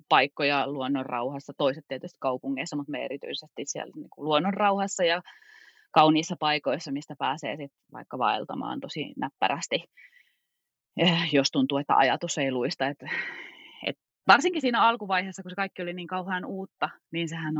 [0.09, 5.23] paikkoja luonnon rauhassa, toiset tietysti kaupungeissa, mutta me erityisesti siellä niin kuin luonnon rauhassa ja
[5.93, 9.85] kauniissa paikoissa, mistä pääsee sitten vaikka vaeltamaan tosi näppärästi,
[10.97, 12.87] eh, jos tuntuu, että ajatus ei luista.
[12.87, 12.99] Et,
[13.87, 13.97] et
[14.29, 17.55] varsinkin siinä alkuvaiheessa, kun se kaikki oli niin kauhean uutta, niin sehän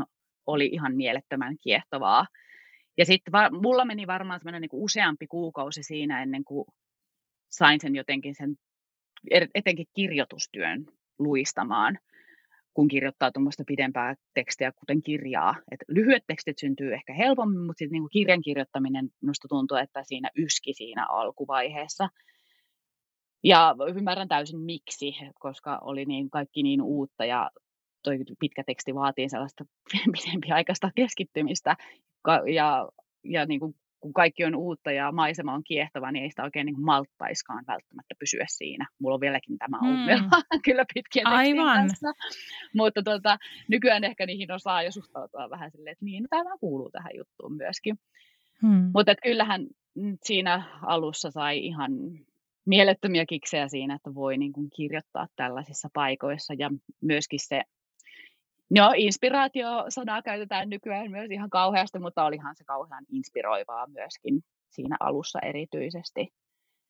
[0.47, 2.25] oli ihan mielettömän kiehtovaa.
[2.97, 6.65] Ja sitten mulla meni varmaan semmoinen niin useampi kuukausi siinä ennen kuin
[7.51, 8.55] sain sen jotenkin sen
[9.55, 10.85] etenkin kirjoitustyön
[11.19, 11.99] luistamaan,
[12.73, 15.55] kun kirjoittaa tuommoista pidempää tekstiä, kuten kirjaa.
[15.71, 20.29] Et lyhyet tekstit syntyy ehkä helpommin, mutta sitten niinku kirjan kirjoittaminen minusta tuntuu, että siinä
[20.37, 22.09] yski siinä alkuvaiheessa.
[23.43, 27.51] Ja ymmärrän täysin miksi, koska oli niin kaikki niin uutta ja
[28.03, 29.65] toi pitkä teksti vaatii sellaista
[30.23, 31.75] pidempiaikaista keskittymistä
[32.53, 32.89] ja,
[33.23, 36.65] ja niin kuin kun kaikki on uutta ja maisema on kiehtova, niin ei sitä oikein
[36.65, 38.87] niin malttaiskaan välttämättä pysyä siinä.
[38.99, 39.87] Mulla on vieläkin tämä mm.
[39.87, 41.65] ongelma kyllä pitkien Aivan.
[41.65, 42.07] kanssa.
[42.75, 43.37] Mutta tuota,
[43.67, 47.55] nykyään ehkä niihin osaa jo suhtautua vähän silleen, että niin, no, tämä kuuluu tähän juttuun
[47.57, 47.95] myöskin.
[48.61, 48.91] Hmm.
[48.93, 49.67] Mutta kyllähän
[50.23, 51.91] siinä alussa sai ihan
[52.65, 56.69] mielettömiä kiksejä siinä, että voi niin kuin kirjoittaa tällaisissa paikoissa ja
[57.01, 57.61] myöskin se
[58.77, 65.39] No, inspiraatio-sanaa käytetään nykyään myös ihan kauheasti, mutta olihan se kauhean inspiroivaa myöskin siinä alussa
[65.39, 66.33] erityisesti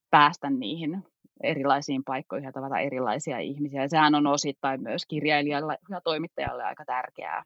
[0.10, 1.04] päästä niihin
[1.44, 3.82] erilaisiin paikkoihin ja tavata erilaisia ihmisiä.
[3.82, 7.44] Ja sehän on osittain myös kirjailijalle ja toimittajalle aika tärkeää,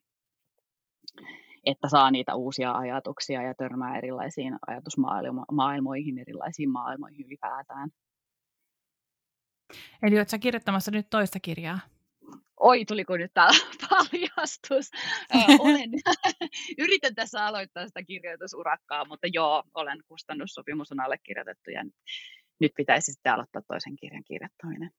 [1.66, 7.90] että saa niitä uusia ajatuksia ja törmää erilaisiin ajatusmaailmoihin, erilaisiin maailmoihin ylipäätään.
[10.04, 11.80] Eli oletko kirjoittamassa nyt toista kirjaa?
[12.68, 14.92] Oi tuliko nyt täällä paljastus.
[15.60, 15.90] olen,
[16.84, 21.84] yritän tässä aloittaa sitä kirjoitusurakkaa, mutta joo, olen kustannussopimus on allekirjoitettu ja
[22.60, 24.92] nyt pitäisi sitten aloittaa toisen kirjan kirjoittaminen.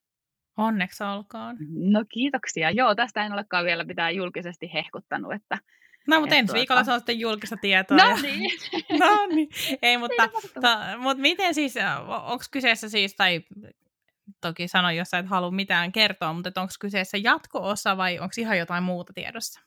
[0.57, 1.57] Onneksi olkoon.
[1.71, 2.71] No kiitoksia.
[2.71, 5.59] Joo, tästä en olekaan vielä mitään julkisesti hehkuttanut, että
[6.09, 6.59] No, mutta ensi tuota...
[6.59, 7.97] viikolla on sitten julkista tietoa.
[7.97, 8.17] No ja...
[8.23, 8.51] niin.
[9.01, 9.49] no niin.
[9.83, 10.29] Ei, mutta,
[10.61, 11.75] ta, mutta miten siis,
[12.27, 13.41] onko kyseessä siis, tai
[14.41, 18.59] toki sano, jos sä et halua mitään kertoa, mutta onko kyseessä jatko-osa vai onko ihan
[18.59, 19.61] jotain muuta tiedossa?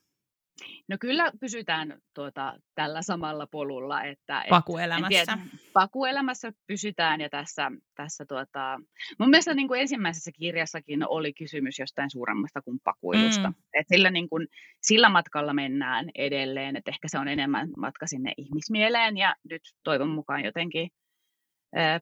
[0.87, 4.03] No kyllä pysytään tuota, tällä samalla polulla.
[4.03, 5.09] Että, pakuelämässä.
[5.09, 5.37] Tiedä,
[5.73, 8.79] pakuelämässä pysytään ja tässä, tässä tuota,
[9.19, 13.49] mun mielestä niin kuin ensimmäisessä kirjassakin oli kysymys jostain suuremmasta kuin pakuilusta.
[13.49, 13.55] Mm.
[13.73, 14.47] Et sillä, niin kuin,
[14.81, 20.09] sillä matkalla mennään edelleen, että ehkä se on enemmän matka sinne ihmismieleen ja nyt toivon
[20.09, 20.89] mukaan jotenkin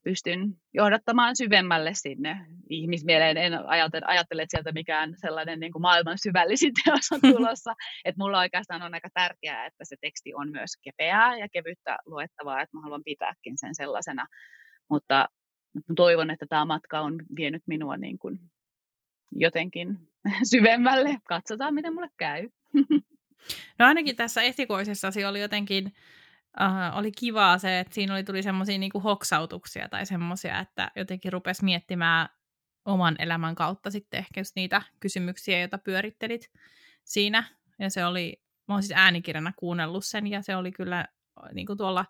[0.04, 3.38] pystyn johdattamaan syvemmälle sinne ihmismieleen.
[3.38, 7.74] En ajattele, ajattele että sieltä mikään sellainen niin kuin maailman syvällisin teos on tulossa.
[8.06, 12.62] että mulla oikeastaan on aika tärkeää, että se teksti on myös kepeää ja kevyttä luettavaa,
[12.62, 14.28] että mä haluan pitääkin sen sellaisena.
[14.90, 15.28] Mutta
[15.96, 18.40] toivon, että tämä matka on vienyt minua niin kuin
[19.32, 19.98] jotenkin
[20.52, 21.18] syvemmälle.
[21.24, 22.50] Katsotaan, miten mulle käy.
[23.80, 25.94] No ainakin tässä esikoisessasi oli jotenkin
[26.62, 31.34] uh, oli kivaa se, että siinä oli, tuli semmoisia niinku hoksautuksia tai semmoisia, että jotenkin
[31.34, 32.30] rupesi miettimään
[32.86, 36.52] oman elämän kautta sitten ehkä just niitä kysymyksiä, joita pyörittelit
[37.04, 37.44] siinä.
[37.80, 41.06] Ja se oli, mä oon siis äänikirjana kuunnellut sen, ja se oli kyllä
[41.54, 42.06] niin kuin tuolla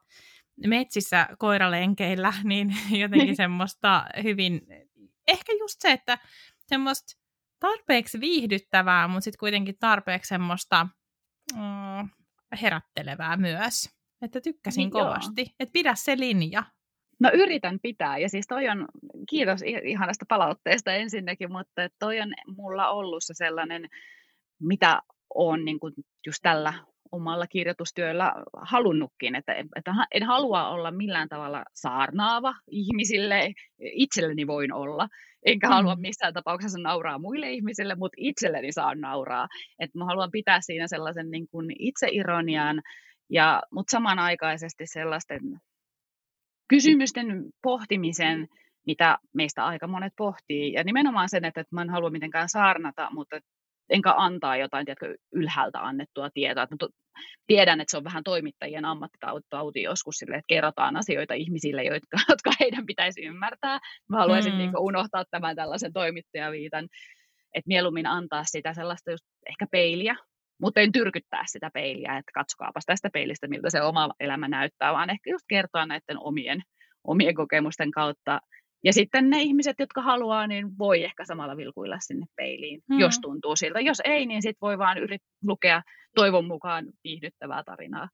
[0.67, 4.61] metsissä koiralenkeillä, niin jotenkin semmoista hyvin,
[5.27, 6.17] ehkä just se, että
[6.67, 7.19] semmoista
[7.59, 10.87] tarpeeksi viihdyttävää, mutta sitten kuitenkin tarpeeksi semmoista
[11.53, 12.09] mm,
[12.61, 13.98] herättelevää myös.
[14.21, 15.41] Että tykkäsin niin kovasti.
[15.59, 16.63] Että pidä se linja.
[17.19, 18.17] No yritän pitää.
[18.17, 18.87] Ja siis toi on,
[19.29, 23.85] kiitos ihanasta palautteesta ensinnäkin, mutta toi on mulla ollut se sellainen,
[24.59, 25.01] mitä
[25.35, 25.93] on niin kuin
[26.27, 26.73] just tällä
[27.11, 35.07] omalla kirjoitustyöllä halunnutkin, että, että en halua olla millään tavalla saarnaava ihmisille, itselleni voin olla,
[35.45, 35.73] enkä mm.
[35.73, 39.47] halua missään tapauksessa nauraa muille ihmisille, mutta itselleni saan nauraa.
[39.79, 42.81] Että mä haluan pitää siinä sellaisen niin kuin itseironian,
[43.29, 45.41] ja, mutta samanaikaisesti sellaisten
[46.67, 48.47] kysymysten pohtimisen,
[48.85, 50.73] mitä meistä aika monet pohtii.
[50.73, 53.39] Ja nimenomaan sen, että, että mä en halua mitenkään saarnata, mutta
[53.89, 56.63] enkä antaa jotain tiedätkö, ylhäältä annettua tietoa.
[56.63, 56.87] Että
[57.47, 62.51] tiedän, että se on vähän toimittajien ammattitauti joskus sille, että kerrotaan asioita ihmisille, jotka, jotka
[62.59, 63.79] heidän pitäisi ymmärtää.
[64.09, 64.57] Mä haluaisin mm.
[64.57, 66.87] niin unohtaa tämän tällaisen toimittajaviitan,
[67.53, 70.15] että mieluummin antaa sitä sellaista just ehkä peiliä
[70.61, 75.09] mutta en tyrkyttää sitä peiliä, että katsokaapas tästä peilistä, miltä se oma elämä näyttää, vaan
[75.09, 76.61] ehkä just kertoa näiden omien,
[77.03, 78.39] omien kokemusten kautta.
[78.83, 82.99] Ja sitten ne ihmiset, jotka haluaa, niin voi ehkä samalla vilkuilla sinne peiliin, hmm.
[82.99, 83.79] jos tuntuu siltä.
[83.79, 85.81] Jos ei, niin sitten voi vaan yrit, lukea
[86.15, 88.09] toivon mukaan viihdyttävää tarinaa.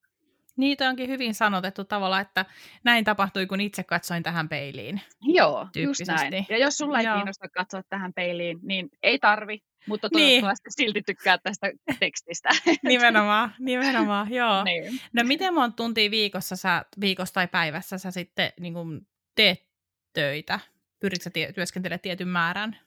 [0.58, 2.46] Niitä onkin hyvin sanotettu tavalla, että
[2.84, 5.02] näin tapahtui, kun itse katsoin tähän peiliin.
[5.22, 6.46] Joo, just näin.
[6.50, 7.15] Ja jos sulla ei Joo.
[7.15, 10.41] kiinnosta katsoa tähän peiliin, niin ei tarvi, mutta niin.
[10.41, 10.74] toivottavasti niin.
[10.88, 12.50] silti tykkää tästä tekstistä.
[12.84, 14.63] Nimenomaan, nimenomaan, joo.
[14.63, 15.00] Niin.
[15.13, 19.68] No miten monta tuntia viikossa sä, viikossa tai päivässä sä sitten niin kuin teet
[20.13, 20.60] töitä?
[21.00, 22.80] Pyritkö sä tie- työskentelemään tietyn määrän?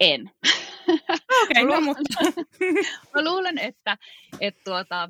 [0.00, 0.30] En.
[1.42, 2.02] Okei, okay, no, mutta...
[3.14, 3.98] Mä luulen, että,
[4.40, 5.08] että tuota,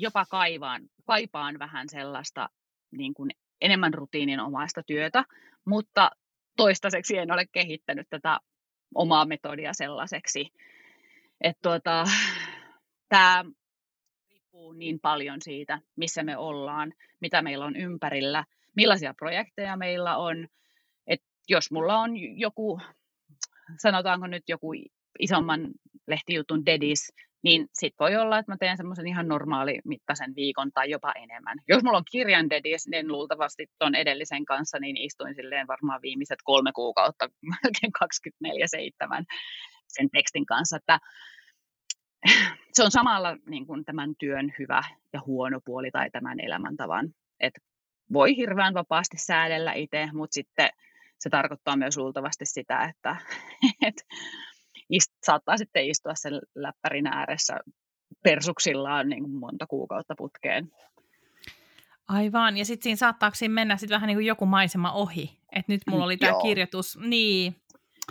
[0.00, 2.48] jopa kaivaan, kaipaan vähän sellaista
[2.90, 5.24] niin kuin enemmän rutiininomaista työtä,
[5.64, 6.10] mutta
[6.56, 8.40] toistaiseksi en ole kehittänyt tätä
[8.94, 10.52] omaa metodia sellaiseksi.
[11.40, 12.04] Että tuota,
[13.08, 13.44] tämä
[14.30, 18.44] riippuu niin paljon siitä, missä me ollaan, mitä meillä on ympärillä,
[18.76, 20.48] millaisia projekteja meillä on.
[21.06, 22.80] Et jos mulla on joku,
[23.78, 24.72] sanotaanko nyt joku
[25.18, 25.68] isomman
[26.06, 30.90] lehtijutun dedis, niin sit voi olla, että mä teen semmoisen ihan normaali mittaisen viikon tai
[30.90, 31.58] jopa enemmän.
[31.68, 36.38] Jos mulla on kirjan dedis, niin luultavasti tuon edellisen kanssa, niin istuin silleen varmaan viimeiset
[36.44, 37.28] kolme kuukautta,
[37.62, 37.92] melkein
[39.20, 39.24] 24-7
[39.88, 40.98] sen tekstin kanssa, että
[42.74, 47.08] se on samalla niin kuin tämän työn hyvä ja huono puoli tai tämän elämäntavan,
[47.40, 47.60] että
[48.12, 50.70] voi hirveän vapaasti säädellä itse, mutta sitten
[51.18, 53.16] se tarkoittaa myös luultavasti sitä, että,
[53.88, 54.02] että
[54.90, 57.60] ist, saattaa sitten istua sen läppärin ääressä
[58.22, 60.72] persuksillaan niin kuin monta kuukautta putkeen.
[62.08, 65.72] Aivan, ja sitten siinä saattaako siinä mennä sitten vähän niin kuin joku maisema ohi, että
[65.72, 67.56] nyt mulla oli tämä kirjoitus, niin.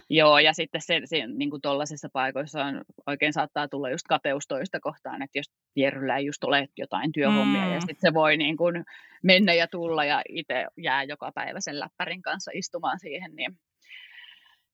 [0.10, 4.48] Joo, ja sitten se, se niin kuin tuollaisissa paikoissa on, oikein saattaa tulla just kateus
[4.48, 7.74] toista kohtaan, että jos Pierryllä ei just ole jotain työhommia, mm.
[7.74, 8.86] ja sitten se voi niin kuin
[9.24, 13.60] mennä ja tulla, ja itse jää joka päivä sen läppärin kanssa istumaan siihen, niin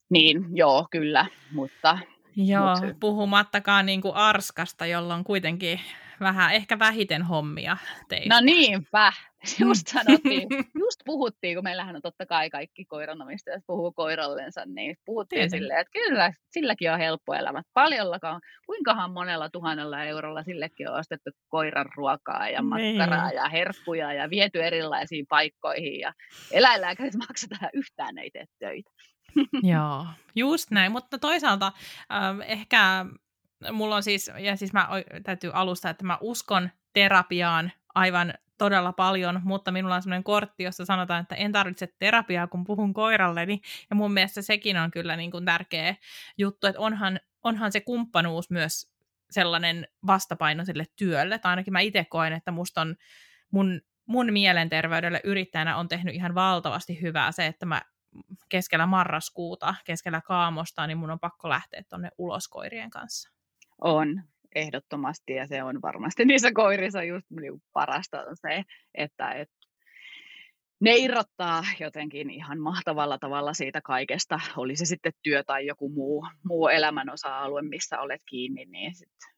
[0.09, 1.97] niin, joo, kyllä, mutta...
[2.35, 2.95] Joo, mutta...
[2.99, 5.79] puhumattakaan niin kuin Arskasta, jolla on kuitenkin
[6.19, 7.77] vähän, ehkä vähiten hommia
[8.09, 8.35] teistä.
[8.35, 9.13] No niinpä,
[9.61, 10.47] just sanottiin,
[10.83, 15.59] just puhuttiin, kun meillähän on totta kai kaikki koiranomistajat puhuu koirallensa, niin puhuttiin Tietenkin.
[15.59, 17.61] silleen, että kyllä, silläkin on helppo elämä.
[17.73, 22.97] Paljollakaan, kuinkahan monella tuhannella eurolla sillekin on ostettu koiran ruokaa ja niin.
[22.97, 26.13] makkaraa ja herkkuja ja viety erilaisiin paikkoihin ja
[26.51, 28.91] eläinlääkärit maksetaan yhtään ei tee töitä.
[29.73, 31.71] Joo, just näin, mutta toisaalta
[32.11, 33.05] äh, ehkä
[33.71, 34.89] mulla on siis, ja siis mä
[35.23, 40.85] täytyy alustaa, että mä uskon terapiaan aivan todella paljon, mutta minulla on sellainen kortti, jossa
[40.85, 45.31] sanotaan, että en tarvitse terapiaa, kun puhun koiralleni, ja mun mielestä sekin on kyllä niin
[45.31, 45.95] kuin tärkeä
[46.37, 48.95] juttu, että onhan, onhan se kumppanuus myös
[49.31, 52.95] sellainen vastapaino sille työlle, tai ainakin mä itse koen, että musta on
[53.51, 57.81] mun, mun mielenterveydelle yrittäjänä on tehnyt ihan valtavasti hyvää se, että mä
[58.49, 63.29] keskellä marraskuuta, keskellä kaamosta, niin mun on pakko lähteä tuonne ulos koirien kanssa.
[63.81, 64.23] On,
[64.55, 69.49] ehdottomasti, ja se on varmasti niissä koirissa just niin parasta on se, että et,
[70.79, 76.27] ne irrottaa jotenkin ihan mahtavalla tavalla siitä kaikesta, oli se sitten työ tai joku muu,
[76.43, 79.35] muu elämän osa-alue, missä olet kiinni, niin sitten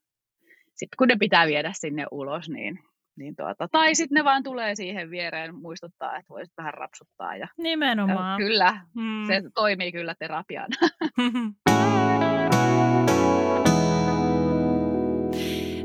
[0.77, 2.79] sit kun ne pitää viedä sinne ulos, niin
[3.17, 7.35] niin tuota, tai sitten ne vaan tulee siihen viereen muistuttaa, että voisit vähän rapsuttaa.
[7.35, 8.41] Ja, Nimenomaan.
[8.41, 9.27] Ja kyllä, mm.
[9.27, 10.75] se toimii kyllä terapiana.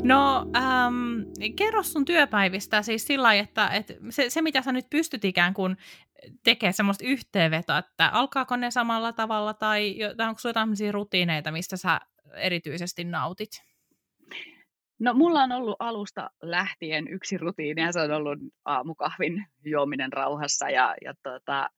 [0.05, 1.21] No, ähm,
[1.57, 5.55] kerro sun työpäivistä siis sillä lailla, että, että se, se, mitä sä nyt pystyt ikään
[5.55, 5.77] kuin
[6.45, 11.77] tekemään semmoista yhteenvetoa, että alkaako ne samalla tavalla tai, tai onko sulla jotain rutiineita, mistä
[11.77, 12.01] sä
[12.35, 13.72] erityisesti nautit?
[14.99, 20.71] No mulla on ollut alusta lähtien yksi rutiini ja se on ollut aamukahvin juominen rauhassa
[20.71, 21.69] ja, ja tota,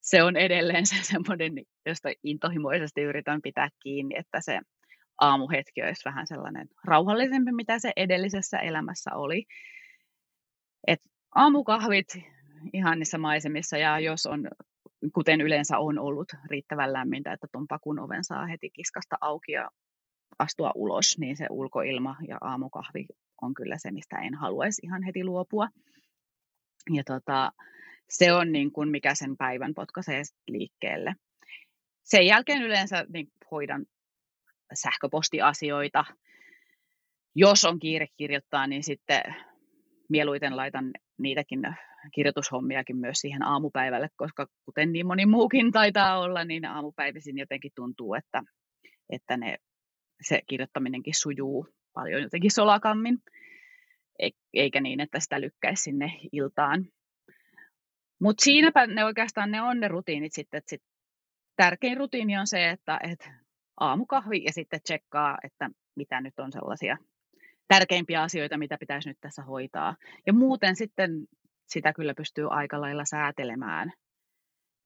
[0.00, 1.52] se on edelleen se semmoinen,
[1.86, 4.60] josta intohimoisesti yritän pitää kiinni, että se
[5.20, 9.44] aamuhetki olisi vähän sellainen rauhallisempi, mitä se edellisessä elämässä oli.
[10.86, 11.00] Et
[11.34, 12.08] aamukahvit
[12.72, 14.48] ihan niissä maisemissa ja jos on,
[15.14, 19.70] kuten yleensä on ollut riittävän lämmintä, että tuon pakun oven saa heti kiskasta auki ja
[20.38, 23.06] astua ulos, niin se ulkoilma ja aamukahvi
[23.42, 25.68] on kyllä se, mistä en haluaisi ihan heti luopua.
[26.92, 27.52] Ja tota,
[28.08, 31.14] se on niin kuin mikä sen päivän potkaisee liikkeelle.
[32.04, 33.86] Sen jälkeen yleensä niin hoidan
[34.74, 36.04] sähköpostiasioita.
[37.34, 39.22] Jos on kiire kirjoittaa, niin sitten
[40.08, 41.62] mieluiten laitan niitäkin
[42.14, 48.14] kirjoitushommiakin myös siihen aamupäivälle, koska kuten niin moni muukin taitaa olla, niin aamupäivisin jotenkin tuntuu,
[48.14, 48.42] että,
[49.10, 49.58] että ne
[50.22, 53.18] se kirjoittaminenkin sujuu paljon jotenkin solakammin,
[54.54, 56.86] eikä niin, että sitä lykkäisi sinne iltaan.
[58.20, 60.82] Mutta siinäpä ne oikeastaan ne on ne rutiinit sitten, että sit
[61.56, 63.30] tärkein rutiini on se, että et
[63.80, 66.96] aamukahvi ja sitten tsekkaa, että mitä nyt on sellaisia
[67.68, 69.96] tärkeimpiä asioita, mitä pitäisi nyt tässä hoitaa.
[70.26, 71.10] Ja muuten sitten
[71.66, 73.92] sitä kyllä pystyy aika lailla säätelemään.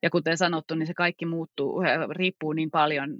[0.02, 3.18] Ja kuten sanottu, niin se kaikki muuttuu, riippuu niin paljon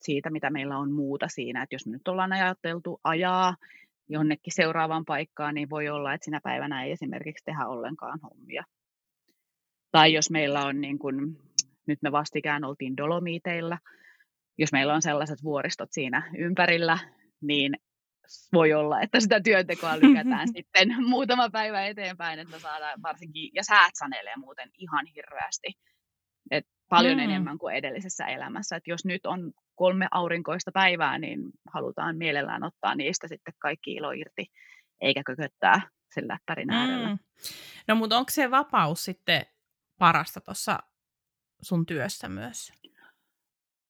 [0.00, 1.62] siitä, mitä meillä on muuta siinä.
[1.62, 3.56] Että jos me nyt ollaan ajateltu ajaa
[4.08, 8.64] jonnekin seuraavaan paikkaan, niin voi olla, että sinä päivänä ei esimerkiksi tehdä ollenkaan hommia.
[9.90, 11.36] Tai jos meillä on, niin kuin,
[11.86, 13.78] nyt me vastikään oltiin Dolomiteilla,
[14.58, 16.98] jos meillä on sellaiset vuoristot siinä ympärillä,
[17.40, 17.74] niin
[18.52, 23.92] voi olla, että sitä työntekoa lykätään sitten muutama päivä eteenpäin, että saadaan varsinkin, ja säät
[23.94, 25.68] sanelee muuten ihan hirveästi,
[26.50, 27.24] et paljon mm.
[27.24, 28.76] enemmän kuin edellisessä elämässä.
[28.76, 31.40] Et jos nyt on kolme aurinkoista päivää, niin
[31.72, 34.46] halutaan mielellään ottaa niistä sitten kaikki ilo irti,
[35.00, 35.80] eikä kököttää
[36.14, 37.08] sen läppärin äärellä.
[37.08, 37.18] Mm.
[37.88, 39.46] No mutta onko se vapaus sitten
[39.98, 40.78] parasta tuossa
[41.62, 42.72] sun työssä myös?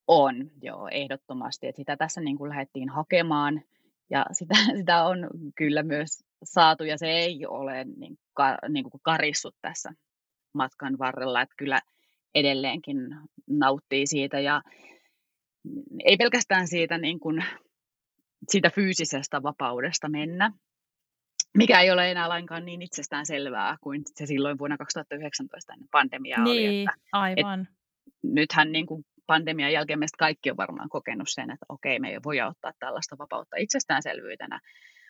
[0.07, 1.67] On, joo, ehdottomasti.
[1.67, 3.63] Et sitä tässä niin kuin lähdettiin hakemaan
[4.11, 9.01] ja sitä, sitä on kyllä myös saatu ja se ei ole niin, ka, niin kuin
[9.03, 9.93] karissut tässä
[10.55, 11.81] matkan varrella, että kyllä
[12.35, 12.97] edelleenkin
[13.47, 14.63] nauttii siitä ja
[16.05, 17.45] ei pelkästään siitä, niin kuin,
[18.49, 20.53] siitä fyysisestä vapaudesta mennä,
[21.57, 26.45] mikä ei ole enää lainkaan niin itsestään selvää kuin se silloin vuonna 2019 ennen pandemiaa
[26.45, 26.81] niin, oli.
[26.81, 27.61] Että, aivan.
[27.61, 27.69] Et
[28.23, 32.19] nythän niin kuin pandemian jälkeen meistä kaikki on varmaan kokenut sen, että okei, me ei
[32.25, 34.61] voi ottaa tällaista vapautta itsestäänselvyytenä.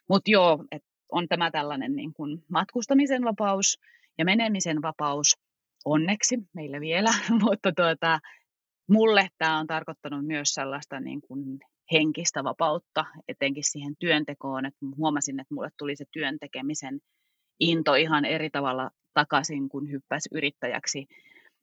[0.09, 3.79] Mutta joo, et on tämä tällainen niin kuin matkustamisen vapaus
[4.19, 5.37] ja menemisen vapaus,
[5.85, 7.11] onneksi meillä vielä,
[7.45, 8.19] mutta tuota,
[8.89, 11.59] mulle tämä on tarkoittanut myös sellaista niin kuin
[11.93, 17.01] henkistä vapautta, etenkin siihen työntekoon, että huomasin, että mulle tuli se työn tekemisen
[17.61, 21.07] into ihan eri tavalla takaisin, kun hyppäsi yrittäjäksi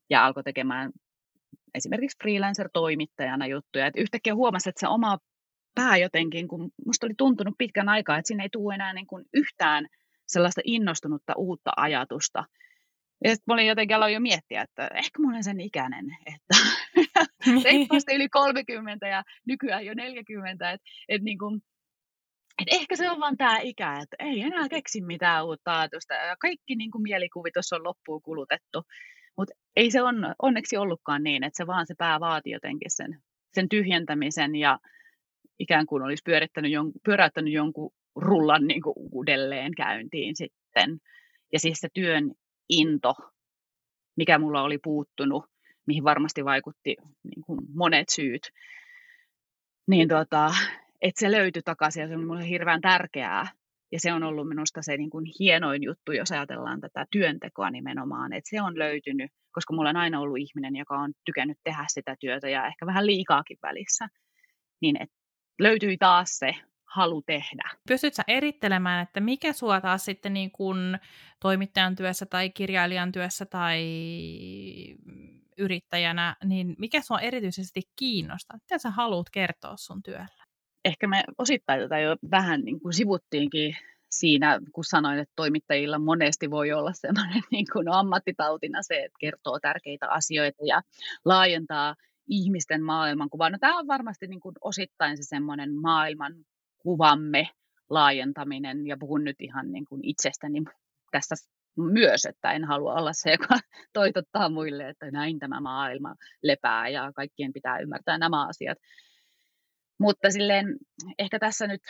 [0.10, 0.92] ja alkoi tekemään
[1.74, 3.88] esimerkiksi freelancer-toimittajana juttuja.
[3.88, 5.18] Et yhtäkkiä huomasi, että se oma
[5.76, 9.26] pää jotenkin, kun musta oli tuntunut pitkän aikaa, että sinne ei tule enää niin kuin
[9.34, 9.88] yhtään
[10.28, 12.44] sellaista innostunutta uutta ajatusta.
[13.24, 16.56] Ja sitten olin jotenkin aloin jo miettiä, että ehkä mä olen sen ikäinen, että
[17.64, 21.62] reippaasti yli 30 ja nykyään jo 40, että et niin kuin,
[22.62, 26.36] et ehkä se on vaan tämä ikä, että ei enää keksi mitään uutta ajatusta ja
[26.40, 28.84] kaikki niin kuin mielikuvitus on loppuun kulutettu.
[29.38, 33.20] Mutta ei se on onneksi ollutkaan niin, että se vaan se pää vaati jotenkin sen,
[33.54, 34.80] sen tyhjentämisen ja
[35.60, 41.00] ikään kuin olisi pyörittänyt jon, pyöräyttänyt jonkun rullan niin kuin uudelleen käyntiin sitten.
[41.54, 42.32] Ja siis se työn
[42.70, 43.16] into,
[44.18, 45.46] mikä mulla oli puuttunut,
[45.88, 48.52] mihin varmasti vaikutti niin kuin monet syyt,
[49.88, 50.52] niin tota,
[51.02, 53.48] että se löytyi takaisin ja se on mulle hirveän tärkeää.
[53.92, 58.34] Ja se on ollut minusta se niin kuin hienoin juttu, jos ajatellaan tätä työntekoa nimenomaan,
[58.34, 62.16] että se on löytynyt, koska mulla on aina ollut ihminen, joka on tykännyt tehdä sitä
[62.20, 64.08] työtä ja ehkä vähän liikaakin välissä.
[64.82, 65.16] Niin että
[65.60, 66.56] löytyi taas se
[66.96, 67.70] halu tehdä.
[67.88, 71.00] Pystytkö erittelemään, että mikä sua taas sitten niin kuin
[71.40, 73.82] toimittajan työssä tai kirjailijan työssä tai
[75.58, 78.58] yrittäjänä, niin mikä sua erityisesti kiinnostaa?
[78.58, 80.46] Mitä sä haluat kertoa sun työllä?
[80.86, 83.78] Ehkä me osittain tätä jo vähän niin kuin sivuttiinkin
[84.10, 89.60] siinä, kun sanoin, että toimittajilla monesti voi olla sellainen niin kuin ammattitautina se, että kertoo
[89.60, 90.82] tärkeitä asioita ja
[91.26, 91.96] laajentaa
[92.28, 93.50] ihmisten maailmankuvaa.
[93.50, 96.34] No, tämä on varmasti niin kuin osittain se semmoinen maailman
[96.86, 97.50] kuvamme
[97.90, 100.64] laajentaminen, ja puhun nyt ihan niin kuin itsestäni
[101.12, 101.36] tässä
[101.78, 103.60] myös, että en halua olla se, joka
[103.94, 108.78] toitottaa muille, että näin tämä maailma lepää ja kaikkien pitää ymmärtää nämä asiat.
[110.00, 110.66] Mutta silleen
[111.20, 111.82] ehkä tässä nyt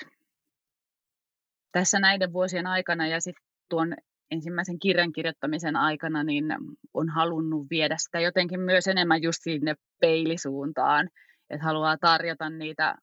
[1.71, 3.95] tässä näiden vuosien aikana ja sitten tuon
[4.31, 6.45] ensimmäisen kirjan kirjoittamisen aikana, niin
[6.93, 11.09] on halunnut viedä sitä jotenkin myös enemmän just sinne peilisuuntaan,
[11.49, 12.95] että haluaa tarjota niitä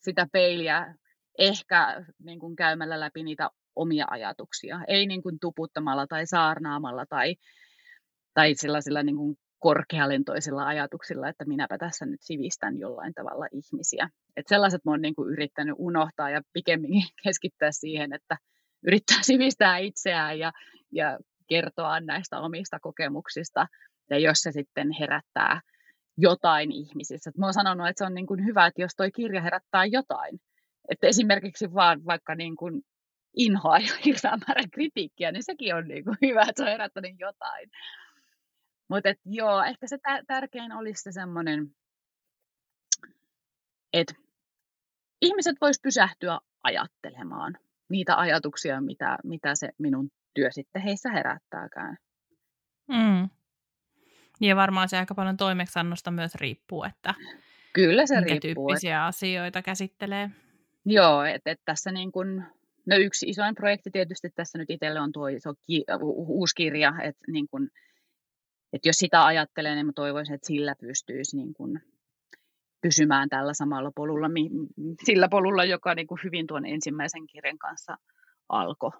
[0.00, 0.94] sitä peiliä
[1.38, 7.36] ehkä niin kuin käymällä läpi niitä omia ajatuksia, ei niin kuin tuputtamalla tai saarnaamalla tai,
[8.34, 14.08] tai sellaisilla niin kuin korkealentoisilla ajatuksilla, että minäpä tässä nyt sivistän jollain tavalla ihmisiä.
[14.36, 18.36] Et sellaiset oon niin kuin yrittänyt unohtaa ja pikemminkin keskittää siihen, että
[18.86, 20.52] yrittää sivistää itseään ja,
[20.92, 21.18] ja
[21.48, 23.66] kertoa näistä omista kokemuksista.
[24.10, 25.60] Ja jos se sitten herättää
[26.16, 27.30] jotain ihmisissä.
[27.30, 29.84] Et mä oon sanonut, että se on niin kuin hyvä, että jos toi kirja herättää
[29.84, 30.40] jotain.
[30.88, 32.82] Että esimerkiksi vaan vaikka niin kuin
[33.36, 37.14] inhoa ja hirveän määrän kritiikkiä, niin sekin on niin kuin hyvä, että se on herättänyt
[37.18, 37.70] jotain.
[38.88, 41.74] Mutta joo, ehkä se tärkein olisi se semmoinen,
[43.92, 44.14] että
[45.22, 47.58] ihmiset vois pysähtyä ajattelemaan
[47.88, 51.96] niitä ajatuksia, mitä, mitä se minun työ sitten heissä herättääkään.
[52.88, 53.28] Mm.
[54.42, 57.14] Ja varmaan se aika paljon toimeksannosta myös riippuu, että
[57.72, 58.40] Kyllä se riippuu.
[58.40, 59.06] tyyppisiä että...
[59.06, 60.30] asioita käsittelee.
[60.84, 62.42] Joo, että et tässä niin kun,
[62.86, 67.32] no yksi isoin projekti tietysti tässä nyt itselle on tuo iso ki, uusi kirja, että
[67.32, 67.70] niin kun,
[68.72, 71.80] et jos sitä ajattelee, niin mä toivoisin, että sillä pystyisi niin kun
[72.80, 74.26] pysymään tällä samalla polulla,
[75.04, 77.96] sillä polulla, joka niin kuin hyvin tuon ensimmäisen kirjan kanssa
[78.48, 78.90] alkoi.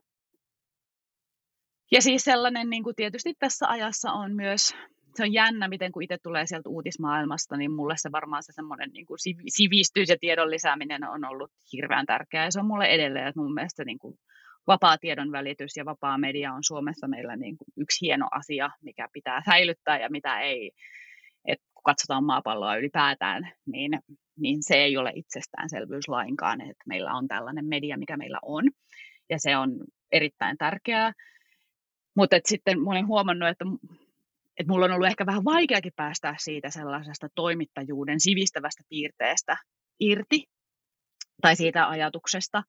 [1.92, 4.74] Ja siis sellainen niin kuin tietysti tässä ajassa on myös,
[5.14, 8.90] se on jännä, miten kun itse tulee sieltä uutismaailmasta, niin mulle se varmaan se semmoinen
[8.92, 12.44] niin kuin sivistys ja tiedon lisääminen on ollut hirveän tärkeää.
[12.44, 14.18] Ja se on mulle edelleen, että mun mielestä niin kuin
[14.66, 19.08] vapaa tiedon välitys ja vapaa media on Suomessa meillä niin kuin yksi hieno asia, mikä
[19.12, 20.72] pitää säilyttää ja mitä ei.
[21.44, 23.98] Et kun katsotaan maapalloa ylipäätään, niin,
[24.36, 28.64] niin se ei ole itsestäänselvyys lainkaan, että meillä on tällainen media, mikä meillä on.
[29.30, 31.12] Ja se on erittäin tärkeää.
[32.16, 33.64] Mutta sitten olen huomannut, että,
[34.56, 39.56] että mulla on ollut ehkä vähän vaikeakin päästä siitä sellaisesta toimittajuuden sivistävästä piirteestä
[40.00, 40.44] irti
[41.42, 42.62] tai siitä ajatuksesta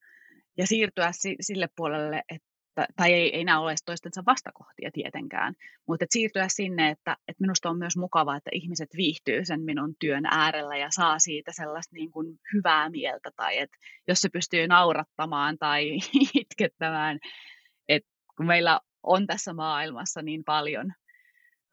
[0.58, 1.12] ja siirtyä
[1.42, 2.54] sille puolelle, että
[2.96, 5.54] tai ei, ei nämä ole toistensa vastakohtia tietenkään,
[5.88, 10.26] mutta siirtyä sinne, että, että minusta on myös mukavaa, että ihmiset viihtyy sen minun työn
[10.26, 13.78] äärellä ja saa siitä sellaista niin kuin hyvää mieltä, tai että
[14.08, 16.00] jos se pystyy naurattamaan tai
[16.42, 17.20] itkettämään,
[17.88, 20.94] että kun meillä on tässä maailmassa niin paljon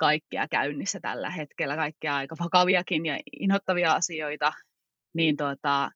[0.01, 4.53] kaikkea käynnissä tällä hetkellä, kaikkea aika vakaviakin ja inhottavia asioita,
[5.15, 5.91] niin tuota,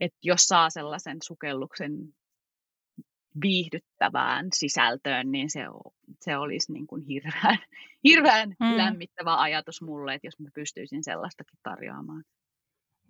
[0.00, 1.92] että jos saa sellaisen sukelluksen
[3.42, 5.60] viihdyttävään sisältöön, niin se,
[6.20, 7.58] se olisi niin kuin hirveän,
[8.08, 8.76] hirveän mm.
[8.76, 12.24] lämmittävä ajatus mulle, että jos mä pystyisin sellaistakin tarjoamaan.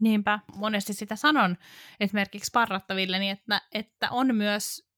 [0.00, 1.56] Niinpä, monesti sitä sanon
[2.00, 4.88] esimerkiksi parrattaville, niin että, että on myös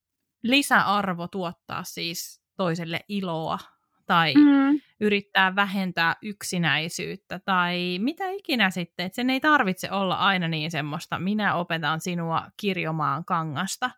[0.42, 3.58] lisäarvo tuottaa siis toiselle iloa
[4.06, 4.80] tai mm.
[5.00, 9.06] yrittää vähentää yksinäisyyttä tai mitä ikinä sitten.
[9.06, 13.90] Että sen ei tarvitse olla aina niin semmoista, minä opetan sinua kirjomaan kangasta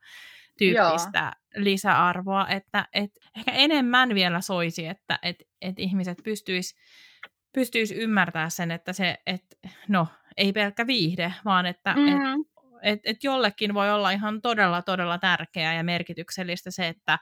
[0.58, 1.64] tyyppistä Joo.
[1.64, 6.76] lisäarvoa, että et ehkä enemmän vielä soisi, että et, et ihmiset pystyis,
[7.52, 9.42] pystyis ymmärtää sen, että se, et,
[9.88, 12.08] no, ei pelkkä viihde, vaan että mm.
[12.08, 12.46] et,
[12.82, 17.18] et, et jollekin voi olla ihan todella, todella tärkeää ja merkityksellistä se, että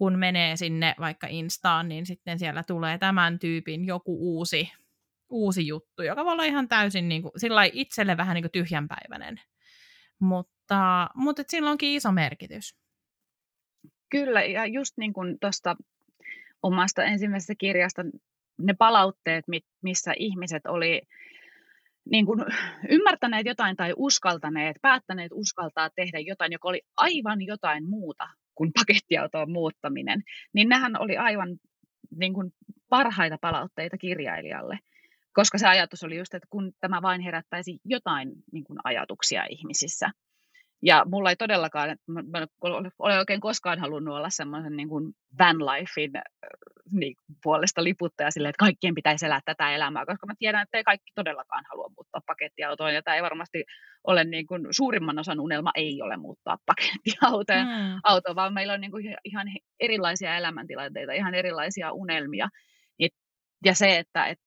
[0.00, 4.72] kun menee sinne vaikka Instaan, niin sitten siellä tulee tämän tyypin joku uusi,
[5.30, 7.32] uusi juttu, joka voi olla ihan täysin niin kuin,
[7.72, 9.40] itselle vähän niin kuin tyhjänpäiväinen.
[10.20, 12.76] Mutta, mutta sillä onkin iso merkitys.
[14.10, 15.76] Kyllä, ja just niin kuin tuosta
[16.62, 18.02] omasta ensimmäisestä kirjasta,
[18.58, 19.44] ne palautteet,
[19.82, 21.02] missä ihmiset oli
[22.10, 22.44] niin kuin
[22.88, 28.28] ymmärtäneet jotain tai uskaltaneet, päättäneet uskaltaa tehdä jotain, joka oli aivan jotain muuta
[28.60, 31.48] kuin pakettiautoon muuttaminen, niin nehän oli aivan
[32.16, 32.52] niin kuin
[32.88, 34.78] parhaita palautteita kirjailijalle.
[35.32, 40.10] Koska se ajatus oli just, että kun tämä vain herättäisi jotain niin kuin ajatuksia ihmisissä,
[40.82, 42.46] ja mulla ei todellakaan, mä, mä
[42.98, 46.22] olen oikein koskaan halunnut olla semmoisen niin kuin van lifein äh,
[46.92, 50.84] niin, puolesta liputtaja sille, että kaikkien pitäisi elää tätä elämää, koska mä tiedän, että ei
[50.84, 53.64] kaikki todellakaan halua muuttaa pakettiautoon, ja tämä ei varmasti
[54.04, 58.00] ole niin kuin, suurimman osan unelma ei ole muuttaa pakettiautoon, mm.
[58.04, 59.46] auto, vaan meillä on niin kuin ihan
[59.80, 62.48] erilaisia elämäntilanteita, ihan erilaisia unelmia.
[63.64, 64.44] Ja se, että, että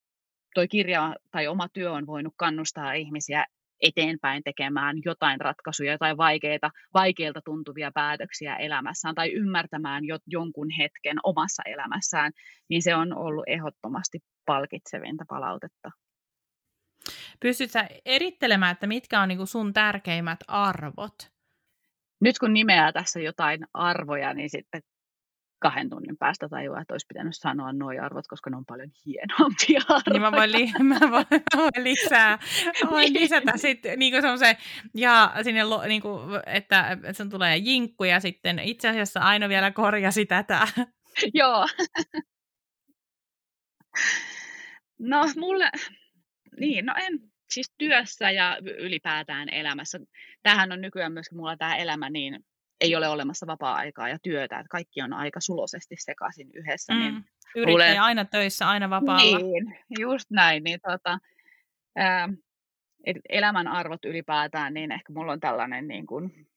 [0.54, 3.46] toi kirja tai oma työ on voinut kannustaa ihmisiä
[3.84, 11.18] eteenpäin tekemään jotain ratkaisuja, tai vaikeita, vaikeilta tuntuvia päätöksiä elämässään tai ymmärtämään jo, jonkun hetken
[11.24, 12.32] omassa elämässään,
[12.70, 15.92] niin se on ollut ehdottomasti palkitsevinta palautetta.
[17.40, 21.16] Pystytkö erittelemään, että mitkä on niinku sun tärkeimmät arvot?
[22.22, 24.82] Nyt kun nimeää tässä jotain arvoja, niin sitten
[25.64, 29.82] kahden tunnin päästä tajua, että olisi pitänyt sanoa nuo arvot, koska ne on paljon hienompia
[29.90, 30.04] arvoja.
[30.14, 31.26] Niin mä voin, li- mä voin,
[31.58, 32.40] voin lisää,
[32.92, 34.56] voin lisätä sitten niin semmoisen,
[34.96, 39.50] ja sinne, lo, niin kuin, että, että sun tulee jinkku ja sitten itse asiassa Aino
[39.50, 40.68] vielä korjasi tätä.
[41.34, 41.68] Joo.
[45.00, 45.72] No mulle,
[46.60, 50.00] niin, no en, siis työssä ja ylipäätään elämässä.
[50.44, 52.46] Tämähän on nykyään myöskin mulla tämä elämä niin
[52.82, 56.94] ei ole olemassa vapaa-aikaa ja työtä, että kaikki on aika sulosesti sekaisin yhdessä.
[56.94, 57.24] Niin mm.
[57.56, 59.38] Niin Yrittäjä luulen, aina töissä, aina vapaalla.
[59.38, 60.64] Niin, just näin.
[60.64, 61.20] Niin tota,
[61.96, 62.30] ää,
[63.30, 66.48] elämän arvot ylipäätään, niin ehkä mulla on tällainen niin kuin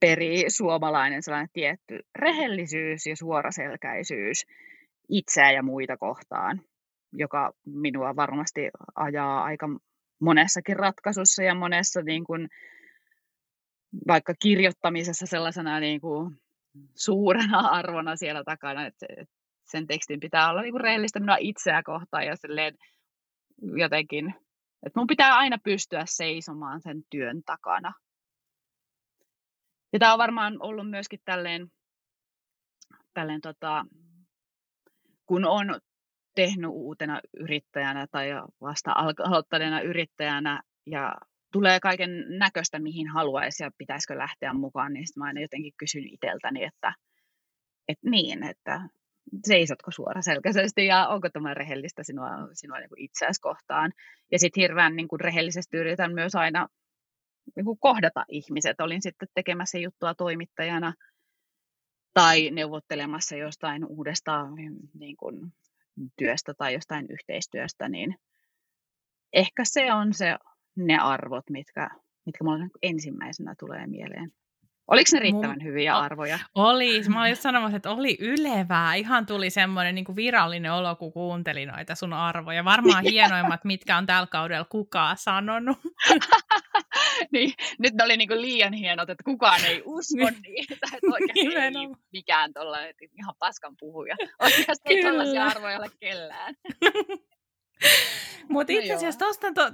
[0.00, 4.46] peri suomalainen sellainen tietty rehellisyys ja suoraselkäisyys
[5.08, 6.60] itseä ja muita kohtaan,
[7.12, 9.68] joka minua varmasti ajaa aika
[10.20, 12.48] monessakin ratkaisussa ja monessa niin kuin,
[14.06, 16.36] vaikka kirjoittamisessa sellaisena niin kuin
[16.94, 19.06] suurena arvona siellä takana, että
[19.64, 22.74] sen tekstin pitää olla niin kuin rehellistä minua itseä kohtaan ja silleen
[23.76, 24.34] jotenkin,
[24.86, 27.92] että mun pitää aina pystyä seisomaan sen työn takana.
[29.92, 31.66] Ja tämä on varmaan ollut myöskin tälleen,
[33.14, 33.86] tälleen tota,
[35.26, 35.80] kun on
[36.34, 38.28] tehnyt uutena yrittäjänä tai
[38.60, 41.14] vasta aloittaneena yrittäjänä ja
[41.52, 46.64] tulee kaiken näköistä, mihin haluaisi ja pitäisikö lähteä mukaan, niin mä aina jotenkin kysyn itseltäni,
[46.64, 46.94] että,
[47.88, 48.80] että niin, että
[49.46, 53.92] seisotko suoraselkäisesti ja onko tämä rehellistä sinua, sinua niin itseäsi kohtaan.
[54.32, 56.68] Ja sitten hirveän niin kuin rehellisesti yritän myös aina
[57.56, 58.80] niin kuin kohdata ihmiset.
[58.80, 60.92] Olin sitten tekemässä juttua toimittajana
[62.14, 64.46] tai neuvottelemassa jostain uudesta
[64.94, 65.52] niin kuin,
[66.16, 68.16] työstä tai jostain yhteistyöstä, niin
[69.32, 70.36] ehkä se on se,
[70.76, 71.90] ne arvot, mitkä,
[72.26, 74.32] mitkä mulle ensimmäisenä tulee mieleen.
[74.88, 76.38] Oliko ne riittävän Mun, hyviä arvoja?
[76.54, 77.02] Oli.
[77.08, 78.94] Mä olin just sanomassa, että oli ylevää.
[78.94, 82.64] Ihan tuli semmoinen niin virallinen olo, kun kuuntelin noita sun arvoja.
[82.64, 85.78] Varmaan hienoimmat, mitkä on tällä kaudella kukaan sanonut.
[87.32, 90.74] niin, nyt ne oli niin kuin liian hienot, että kukaan ei usko niitä.
[90.94, 92.78] Että oikeasti ei mikään tuolla,
[93.18, 94.16] ihan paskan puhuja.
[94.38, 96.54] Oikeasti ei tuollaisia arvoja ole kellään.
[98.48, 99.18] Mutta no itse asiassa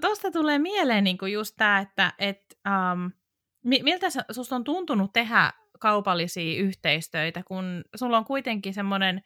[0.00, 3.10] tuosta to, tulee mieleen niinku just tämä, että et, um,
[3.64, 9.22] miltä sinusta on tuntunut tehdä kaupallisia yhteistöitä, kun sulla on kuitenkin semmoinen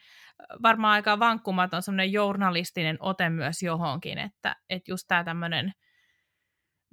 [0.63, 5.73] varmaan aika vankkumaton semmoinen journalistinen ote myös johonkin, että, että just tämä tämmöinen,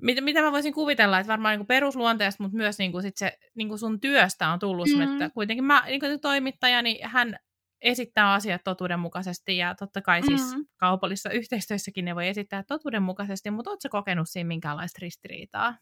[0.02, 3.38] mitä, mitä mä voisin kuvitella, että varmaan niin perusluonteesta, mutta myös niin kuin sit se
[3.56, 5.14] niin kuin sun työstä on tullut mm-hmm.
[5.14, 7.40] että kuitenkin mä niin kuin toimittaja, niin hän
[7.84, 10.66] esittää asiat totuudenmukaisesti ja totta kai siis mm-hmm.
[10.78, 15.76] kaupallisissa yhteistyössäkin ne voi esittää totuudenmukaisesti, mutta ootko kokenut siinä minkäänlaista ristiriitaa?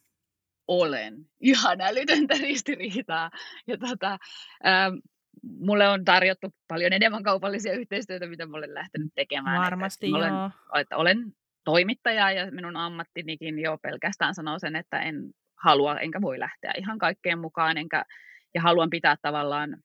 [0.71, 1.25] olen.
[1.39, 3.31] Ihan älytöntä ristiriitaa.
[3.67, 4.17] Ja tota,
[4.65, 4.95] ähm,
[5.59, 9.61] mulle on tarjottu paljon enemmän kaupallisia yhteistyötä, mitä mä olen lähtenyt tekemään.
[9.61, 10.49] Varmasti että, että joo.
[10.71, 11.33] Olen, että olen
[11.65, 15.15] toimittaja ja minun ammattinikin jo pelkästään sanoo sen, että en
[15.63, 18.05] halua enkä voi lähteä ihan kaikkeen mukaan, enkä,
[18.53, 19.77] ja haluan pitää tavallaan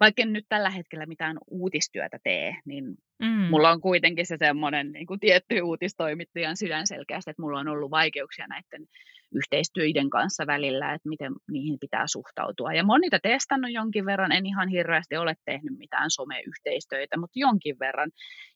[0.00, 2.84] vaikka en nyt tällä hetkellä mitään uutistyötä tee, niin
[3.22, 3.48] mm.
[3.50, 7.90] mulla on kuitenkin se semmoinen niin kuin tietty uutistoimittajan sydän selkeästi, että mulla on ollut
[7.90, 8.86] vaikeuksia näiden
[9.34, 12.72] yhteistyöiden kanssa välillä, että miten niihin pitää suhtautua.
[12.72, 17.38] Ja mä oon niitä testannut jonkin verran, en ihan hirveästi ole tehnyt mitään someyhteistyötä, mutta
[17.38, 18.10] jonkin verran.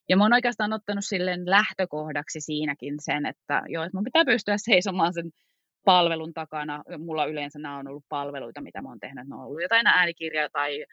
[0.09, 4.55] Ja mä oon oikeastaan ottanut silleen lähtökohdaksi siinäkin sen, että joo, että mun pitää pystyä
[4.57, 5.31] seisomaan sen
[5.85, 6.83] palvelun takana.
[6.97, 9.27] Mulla yleensä nämä on ollut palveluita, mitä mä oon tehnyt.
[9.27, 10.85] Ne on ollut jotain äänikirja tai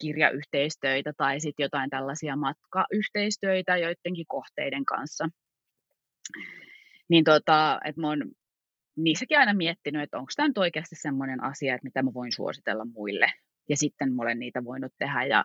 [0.00, 5.28] kirjayhteistöitä tai sitten jotain tällaisia matkayhteistyöitä joidenkin kohteiden kanssa.
[7.08, 8.24] Niin tota, että mä oon
[8.96, 12.84] niissäkin aina miettinyt, että onko tämä nyt oikeasti semmoinen asia, että mitä mä voin suositella
[12.84, 13.32] muille.
[13.68, 15.24] Ja sitten mä olen niitä voinut tehdä.
[15.24, 15.44] Ja,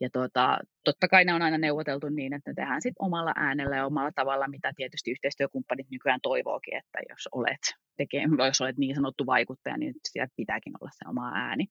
[0.00, 3.76] ja tota, totta kai ne on aina neuvoteltu niin, että ne tehdään sitten omalla äänellä
[3.76, 7.60] ja omalla tavalla, mitä tietysti yhteistyökumppanit nykyään toivookin, että jos olet,
[7.96, 11.66] tekee, jos olet niin sanottu vaikuttaja, niin siellä pitääkin olla se oma ääni.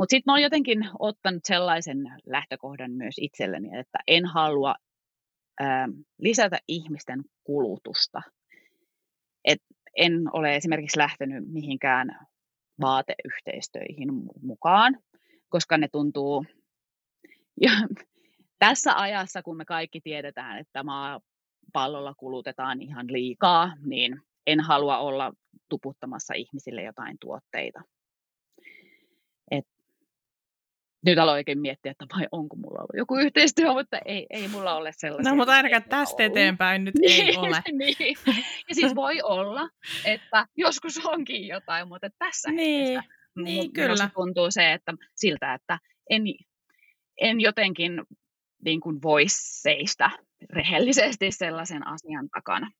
[0.00, 4.74] Mutta sitten mä oon jotenkin ottanut sellaisen lähtökohdan myös itselleni, että en halua
[5.60, 5.88] ää,
[6.18, 8.22] lisätä ihmisten kulutusta.
[9.44, 9.62] Et
[9.96, 12.26] en ole esimerkiksi lähtenyt mihinkään
[12.80, 14.08] vaateyhteistöihin
[14.42, 14.98] mukaan,
[15.48, 16.44] koska ne tuntuu...
[17.64, 17.70] Ja
[18.58, 25.32] tässä ajassa, kun me kaikki tiedetään, että maapallolla kulutetaan ihan liikaa, niin en halua olla
[25.68, 27.80] tuputtamassa ihmisille jotain tuotteita.
[29.50, 29.66] Et
[31.06, 34.74] nyt aloin oikein miettiä, että vai onko mulla ollut joku yhteistyö, mutta ei, ei mulla
[34.74, 35.30] ole sellaisia.
[35.30, 36.36] No, mutta ainakaan tästä ollut.
[36.36, 37.62] eteenpäin nyt ei niin, ole.
[37.78, 38.16] niin.
[38.68, 39.68] Ja siis voi olla,
[40.04, 44.10] että joskus onkin jotain, mutta tässä niin, hetkessä niin, kyllä.
[44.14, 45.78] tuntuu se, että siltä, että
[46.10, 46.22] en,
[47.20, 48.02] en jotenkin
[48.64, 50.10] niin kuin voi seistä
[50.50, 52.70] rehellisesti sellaisen asian takana.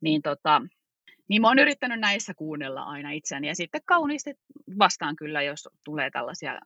[0.00, 0.62] Niin tota,
[1.28, 4.34] niin mä oon yrittänyt näissä kuunnella aina itseäni ja sitten kauniisti
[4.78, 6.58] vastaan kyllä, jos tulee tällaisia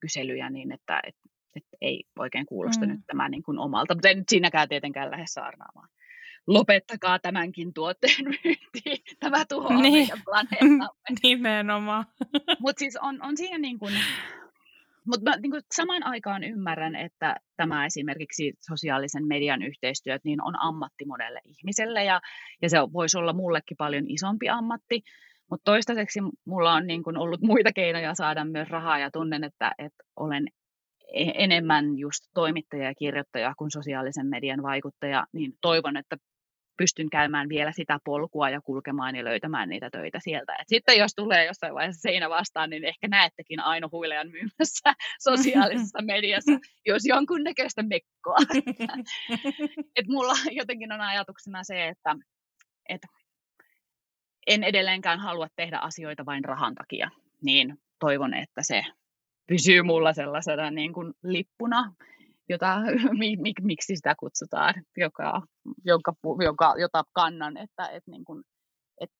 [0.00, 1.16] kyselyjä, niin että et,
[1.56, 2.92] et ei oikein kuulosta mm.
[2.92, 5.88] nyt tämä niin kuin omalta, mutta en siinäkään tietenkään lähde saarnaamaan.
[6.46, 9.92] Lopettakaa tämänkin tuotteen myynti, tämä tuhoaa niin.
[9.92, 10.88] meidän planeettamme.
[11.22, 12.04] Nimenomaan.
[12.60, 13.94] Mutta siis on, on siinä niin kuin,
[15.04, 21.04] mutta niin kuin samaan aikaan ymmärrän, että tämä esimerkiksi sosiaalisen median yhteistyöt niin on ammatti
[21.04, 22.20] monelle ihmiselle ja,
[22.62, 25.02] ja se voisi olla mullekin paljon isompi ammatti.
[25.50, 29.72] Mutta toistaiseksi mulla on niin kuin ollut muita keinoja saada myös rahaa ja tunnen, että,
[29.78, 30.46] että olen
[31.14, 36.16] e-, enemmän just toimittaja ja kirjoittaja kuin sosiaalisen median vaikuttaja, niin toivon, että
[36.76, 40.52] pystyn käymään vielä sitä polkua ja kulkemaan ja löytämään niitä töitä sieltä.
[40.60, 44.92] Et sitten jos tulee jossain vaiheessa seinä vastaan, niin ehkä näettekin Aino Huilean myymässä
[45.28, 46.52] sosiaalisessa mediassa,
[46.86, 48.36] jos jonkunnäköistä mekkoa.
[49.96, 52.16] et mulla jotenkin on ajatuksena se, että,
[52.88, 53.06] että
[54.46, 57.10] en edelleenkään halua tehdä asioita vain rahan takia.
[57.42, 58.84] Niin toivon, että se
[59.46, 61.92] pysyy mulla sellaisena niin kuin lippuna,
[62.48, 62.80] jota,
[63.42, 65.42] mik, miksi sitä kutsutaan, joka,
[65.84, 66.14] jonka,
[66.44, 68.42] jonka, jota kannan, että, että, niin kuin,
[69.00, 69.16] että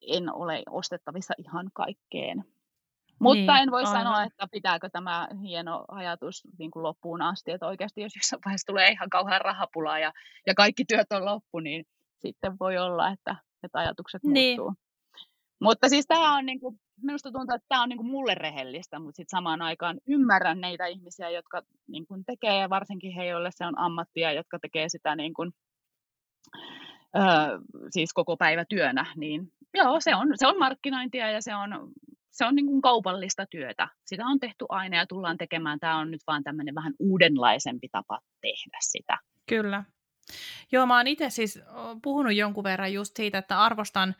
[0.00, 2.44] en ole ostettavissa ihan kaikkeen.
[3.20, 3.92] Mutta niin, en voi aivan.
[3.92, 8.66] sanoa, että pitääkö tämä hieno ajatus niin kuin loppuun asti, että oikeasti jos jossain vaiheessa
[8.66, 10.12] tulee ihan kauhean rahapula ja,
[10.46, 11.84] ja kaikki työt on loppu, niin
[12.18, 14.60] sitten voi olla, että, että ajatukset niin.
[14.60, 14.74] muuttuu.
[15.60, 18.98] Mutta siis tämä on, niin kuin, minusta tuntuu, että tämä on niin kuin mulle rehellistä,
[18.98, 23.50] mutta sitten samaan aikaan ymmärrän neitä ihmisiä, jotka niin kuin tekee, ja varsinkin he, joille
[23.52, 25.52] se on ammattia, jotka tekee sitä niin kuin,
[27.16, 27.20] ö,
[27.90, 31.70] siis koko päivä työnä, niin joo, se on, se on markkinointia ja se on,
[32.30, 33.88] se on niin kuin kaupallista työtä.
[34.06, 35.80] Sitä on tehty aina ja tullaan tekemään.
[35.80, 39.18] Tämä on nyt vaan tämmöinen vähän uudenlaisempi tapa tehdä sitä.
[39.48, 39.84] Kyllä.
[40.72, 41.60] Joo, mä oon itse siis
[42.02, 44.14] puhunut jonkun verran just siitä, että arvostan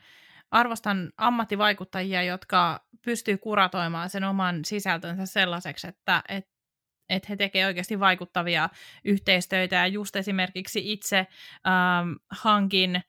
[0.51, 6.47] arvostan ammattivaikuttajia, jotka pystyy kuratoimaan sen oman sisältönsä sellaiseksi, että et,
[7.09, 8.69] et he tekevät oikeasti vaikuttavia
[9.05, 9.75] yhteistöitä.
[9.75, 13.01] Ja just esimerkiksi itse ähm, hankin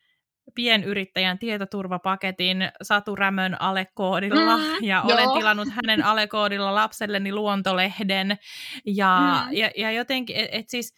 [0.55, 5.15] pienyrittäjän tietoturvapaketin Satu Rämön alekoodilla mm, ja joo.
[5.15, 8.39] olen tilannut hänen alekoodilla lapselleni luontolehden
[8.87, 9.57] ja, mm.
[9.57, 10.95] ja, ja jotenkin, että et siis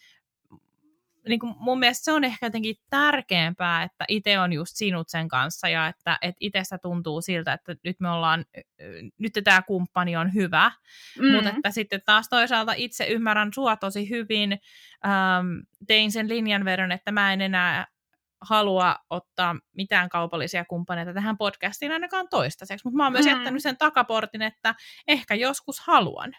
[1.27, 5.27] niin kuin mun mielestä se on ehkä jotenkin tärkeämpää, että itse on just sinut sen
[5.27, 8.45] kanssa ja että, että itsestä tuntuu siltä, että nyt me ollaan,
[9.17, 10.71] nyt tämä kumppani on hyvä,
[11.19, 11.31] mm.
[11.31, 14.59] mutta että sitten taas toisaalta itse ymmärrän sua tosi hyvin,
[15.05, 15.47] ähm,
[15.87, 17.87] tein sen linjanvedon, että mä en enää
[18.41, 23.31] halua ottaa mitään kaupallisia kumppaneita tähän podcastiin ainakaan toistaiseksi, mutta mä oon myös mm.
[23.31, 24.75] jättänyt sen takaportin, että
[25.07, 26.33] ehkä joskus haluan.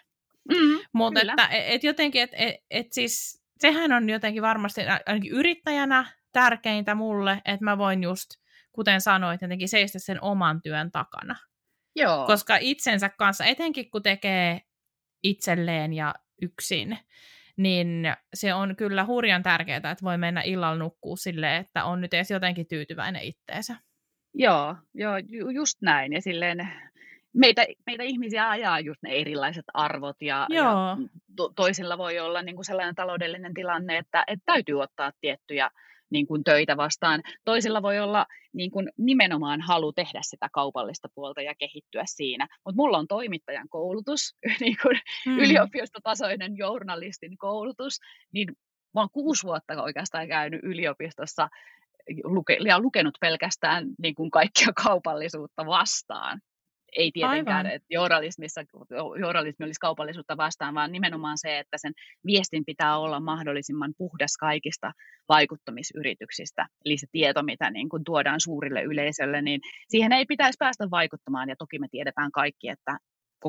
[0.49, 6.05] Mm, mutta että et jotenkin, että et, et siis sehän on jotenkin varmasti ainakin yrittäjänä
[6.31, 8.29] tärkeintä mulle, että mä voin just,
[8.71, 11.35] kuten sanoit, jotenkin seistä sen oman työn takana.
[11.95, 12.25] Joo.
[12.25, 14.61] Koska itsensä kanssa, etenkin kun tekee
[15.23, 16.97] itselleen ja yksin,
[17.57, 22.13] niin se on kyllä hurjan tärkeää, että voi mennä illalla nukkuu silleen, että on nyt
[22.13, 23.75] edes jotenkin tyytyväinen itteensä.
[24.33, 25.17] Joo, joo,
[25.53, 26.13] just näin.
[26.13, 26.71] Ja silleen
[27.33, 30.97] meitä, meitä ihmisiä ajaa just ne erilaiset arvot ja, ja
[31.35, 35.69] to, toisilla voi olla niin kuin sellainen taloudellinen tilanne, että, että täytyy ottaa tiettyjä
[36.09, 37.23] niin kuin töitä vastaan.
[37.45, 42.47] Toisilla voi olla niin kuin nimenomaan halu tehdä sitä kaupallista puolta ja kehittyä siinä.
[42.65, 45.39] Mutta mulla on toimittajan koulutus, niin kuin hmm.
[45.39, 47.99] yliopistotasoinen journalistin koulutus,
[48.33, 48.47] niin
[48.93, 51.49] mä oon kuusi vuotta oikeastaan käynyt yliopistossa
[52.23, 56.41] luke, ja lukenut pelkästään niin kuin kaikkia kaupallisuutta vastaan
[56.95, 57.71] ei tietenkään, Aivan.
[57.71, 58.61] että journalismissa,
[59.19, 61.93] journalismi olisi kaupallisuutta vastaan, vaan nimenomaan se, että sen
[62.25, 64.91] viestin pitää olla mahdollisimman puhdas kaikista
[65.29, 66.67] vaikuttamisyrityksistä.
[66.85, 71.49] Eli se tieto, mitä niin kuin tuodaan suurille yleisölle, niin siihen ei pitäisi päästä vaikuttamaan.
[71.49, 72.97] Ja toki me tiedetään kaikki, että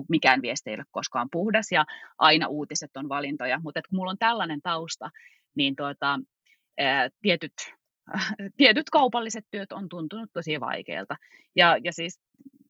[0.08, 1.84] mikään viesti ei ole koskaan puhdas ja
[2.18, 3.60] aina uutiset on valintoja.
[3.62, 5.10] Mutta kun mulla on tällainen tausta,
[5.56, 6.20] niin tuota,
[6.78, 7.52] ää, tietyt
[8.56, 11.16] tietyt kaupalliset työt on tuntunut tosi vaikealta.
[11.56, 12.20] Ja, ja siis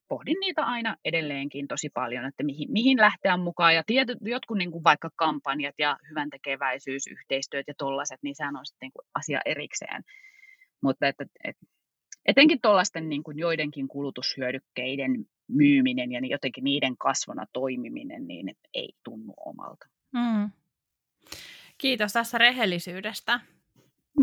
[0.09, 3.75] pohdin niitä aina edelleenkin tosi paljon, että mihin, mihin lähteä mukaan.
[3.75, 8.55] Ja tietyt, jotkut niin kuin vaikka kampanjat ja hyvän tekeväisyys, yhteistyöt ja tollaiset, niin sehän
[8.55, 10.03] on sitten niin kuin asia erikseen.
[10.81, 11.57] Mutta että, et,
[12.25, 19.33] etenkin tuollaisten niin kuin joidenkin kulutushyödykkeiden myyminen ja jotenkin niiden kasvona toimiminen, niin ei tunnu
[19.45, 19.85] omalta.
[20.13, 20.49] Mm.
[21.77, 23.39] Kiitos tässä rehellisyydestä.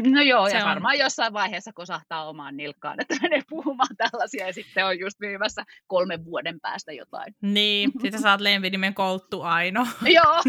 [0.04, 0.68] No joo, se ja on.
[0.68, 5.64] varmaan jossain vaiheessa kosahtaa omaan nilkkaan, että menee puhumaan tällaisia ja sitten on just myymässä
[5.86, 7.34] kolmen vuoden päästä jotain.
[7.42, 9.86] Niin, sitten saat lempinimen Kouttu Aino.
[10.16, 10.42] joo.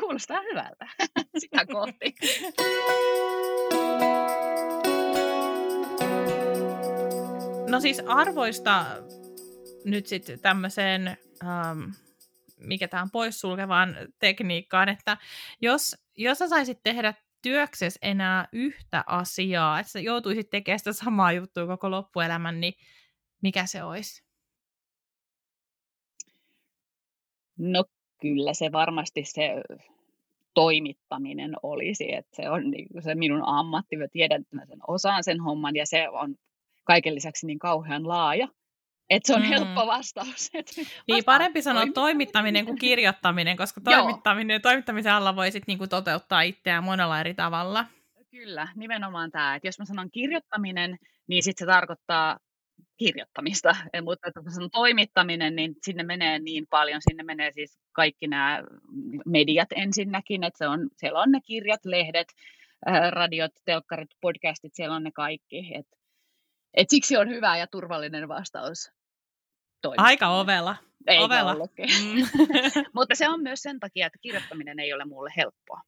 [0.00, 0.86] Kuulostaa hyvältä.
[1.38, 2.14] Sitä kohti.
[7.68, 8.84] No siis arvoista
[9.84, 11.80] nyt sitten tämmöiseen, ähm,
[12.56, 15.16] mikä tämä on poissulkevaan tekniikkaan, että
[15.60, 21.32] jos, jos sä saisit tehdä työkses enää yhtä asiaa, että sä joutuisit tekemään sitä samaa
[21.32, 22.74] juttua koko loppuelämän, niin
[23.42, 24.24] mikä se olisi?
[27.58, 27.84] No
[28.20, 29.62] kyllä se varmasti se
[30.54, 35.24] toimittaminen olisi, että se on niin se minun ammatti, mä tiedän, että mä sen osaan
[35.24, 36.34] sen homman ja se on
[36.84, 38.48] kaiken lisäksi niin kauhean laaja,
[39.10, 39.48] että se on mm.
[39.48, 40.50] helppo vastaus.
[40.54, 40.66] Et
[41.08, 47.20] niin, parempi sanoa toimittaminen kuin kirjoittaminen, koska toimittaminen, toimittamisen alla voisit niinku toteuttaa itseään monella
[47.20, 47.86] eri tavalla.
[48.30, 49.54] Kyllä, nimenomaan tämä.
[49.54, 52.38] Että jos mä sanon kirjoittaminen, niin sitten se tarkoittaa
[52.96, 53.76] kirjoittamista.
[53.92, 57.00] Ja, mutta kun sanon toimittaminen, niin sinne menee niin paljon.
[57.08, 58.62] Sinne menee siis kaikki nämä
[59.26, 60.44] mediat ensinnäkin.
[60.44, 62.28] Että se on, siellä on ne kirjat, lehdet,
[63.10, 65.72] radiot, telkkarit, podcastit, siellä on ne kaikki.
[65.74, 65.86] Et,
[66.74, 68.97] et siksi on hyvä ja turvallinen vastaus
[69.82, 70.10] toimittaminen.
[70.10, 70.76] Aika ovella.
[71.06, 71.54] Ei ovella.
[71.54, 72.44] Mm.
[72.94, 75.80] Mutta se on myös sen takia, että kirjoittaminen ei ole mulle helppoa.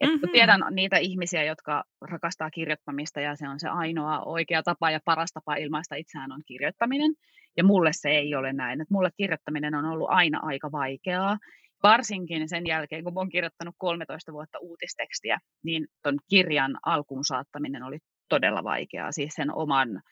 [0.00, 0.32] Et mm-hmm.
[0.32, 5.32] Tiedän niitä ihmisiä, jotka rakastaa kirjoittamista ja se on se ainoa oikea tapa ja paras
[5.32, 7.12] tapa ilmaista itseään on kirjoittaminen.
[7.56, 8.80] Ja mulle se ei ole näin.
[8.80, 11.38] Et mulle kirjoittaminen on ollut aina aika vaikeaa.
[11.82, 17.98] Varsinkin sen jälkeen, kun olen kirjoittanut 13 vuotta uutistekstiä, niin tuon kirjan alkuun saattaminen oli
[18.28, 19.12] todella vaikeaa.
[19.12, 20.02] Siis sen oman,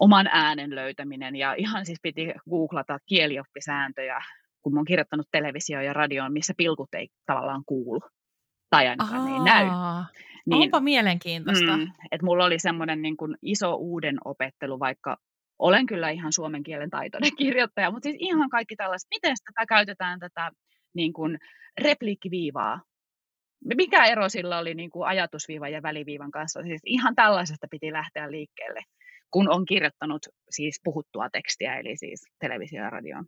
[0.00, 4.20] oman äänen löytäminen ja ihan siis piti googlata kielioppisääntöjä,
[4.62, 8.00] kun olen kirjoittanut televisio ja radioon, missä pilkut ei tavallaan kuulu
[8.70, 9.66] tai ainakaan Aa, ei näy.
[10.46, 11.76] Niin, onpa mielenkiintoista.
[11.76, 15.16] Mm, että mulla oli semmoinen niin kuin iso uuden opettelu, vaikka
[15.58, 20.20] olen kyllä ihan suomen kielen taitoinen kirjoittaja, mutta siis ihan kaikki tällaiset, miten tätä käytetään
[20.20, 20.50] tätä
[20.94, 21.38] niin kuin
[21.80, 22.82] repliikkiviivaa.
[23.76, 26.62] Mikä ero sillä oli niin kuin ajatusviivan ja väliviivan kanssa?
[26.62, 28.80] Siis ihan tällaisesta piti lähteä liikkeelle,
[29.30, 33.26] kun on kirjoittanut siis puhuttua tekstiä, eli siis televisio ja radioon.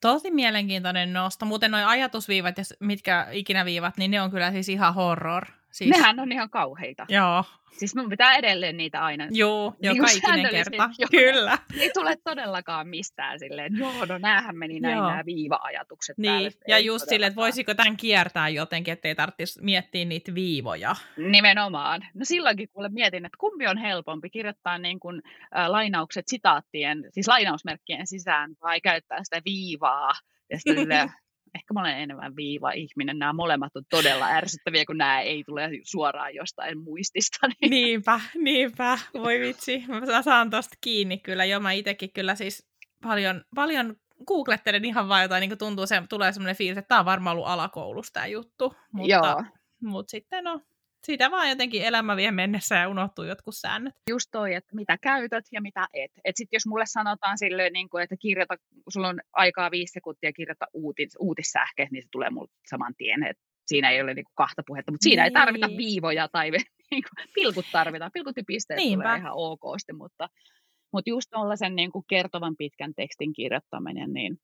[0.00, 1.46] Tosi mielenkiintoinen nosto.
[1.46, 5.46] Muuten nuo ajatusviivat ja mitkä ikinä viivat, niin ne on kyllä siis ihan horror.
[5.74, 5.90] Siis...
[5.90, 7.06] Nehän on ihan kauheita.
[7.08, 7.44] Joo.
[7.78, 9.28] Siis mun pitää edelleen niitä aina.
[9.30, 10.90] Joo, niin joka ikinen kerta.
[10.98, 11.58] Jo, Kyllä.
[11.78, 15.08] Ei tule todellakaan mistään silleen, joo, no näähän meni näin joo.
[15.10, 16.50] nämä viiva-ajatukset Niin, päälle.
[16.68, 20.96] ja just silleen, että voisiko tämän kiertää jotenkin, ettei tarvitsisi miettiä niitä viivoja.
[21.16, 22.06] Nimenomaan.
[22.14, 25.22] No silloinkin kuule mietin, että kumpi on helpompi kirjoittaa niin kuin,
[25.58, 30.12] äh, lainaukset sitaattien, siis lainausmerkkien sisään, vai käyttää sitä viivaa
[30.50, 31.12] ja sitten
[31.54, 33.18] ehkä mä olen enemmän viiva-ihminen.
[33.18, 37.38] Nämä molemmat on todella ärsyttäviä, kun nämä ei tule suoraan jostain muistista.
[37.60, 37.70] Niin.
[37.70, 38.98] Niinpä, niinpä.
[39.14, 39.84] Voi vitsi.
[39.88, 41.44] Mä saan tosta kiinni kyllä.
[41.44, 42.66] Jo mä itsekin kyllä siis
[43.02, 43.96] paljon, paljon
[44.26, 47.48] googlettelen ihan vaan jotain, niin tuntuu, se tulee semmoinen fiilis, että tämä on varmaan ollut
[47.48, 48.74] alakoulussa tämä juttu.
[48.92, 49.44] Mutta, Joo.
[49.82, 50.60] mutta sitten no,
[51.04, 53.94] siitä vaan jotenkin elämä vie mennessä ja unohtuu jotkut säännöt.
[54.10, 56.10] Just toi, että mitä käytät ja mitä et.
[56.24, 59.92] Et sit jos mulle sanotaan silleen, niin kuin, että kirjoita, kun sulla on aikaa viisi
[59.92, 63.22] sekuntia kirjoittaa uutis, uutissähke, niin se tulee mulle saman tien.
[63.22, 63.36] Et
[63.66, 65.36] siinä ei ole niin kuin kahta puhetta, mutta siinä niin.
[65.36, 66.50] ei tarvita viivoja tai
[66.90, 68.10] niin kuin, pilkut tarvitaan.
[68.14, 69.02] Pilkut ja pisteet Niinpä.
[69.02, 70.28] tulee ihan ok, mutta,
[70.92, 74.38] mutta just sen niin kuin kertovan pitkän tekstin kirjoittaminen, niin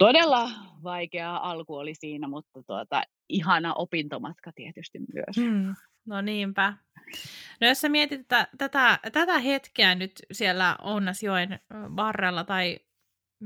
[0.00, 0.50] todella
[0.82, 5.36] vaikea alku oli siinä, mutta tuota, ihana opintomatka tietysti myös.
[5.36, 5.74] Mm,
[6.06, 6.74] no niinpä.
[7.60, 11.60] No jos sä mietit tätä, tätä, tätä hetkeä nyt siellä Ounasjoen
[11.96, 12.78] varrella tai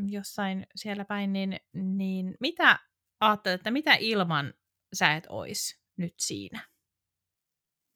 [0.06, 2.78] jossain siellä päin, niin, niin mitä
[3.20, 4.54] ajattelet, että mitä ilman
[4.94, 6.60] sä et ois nyt siinä?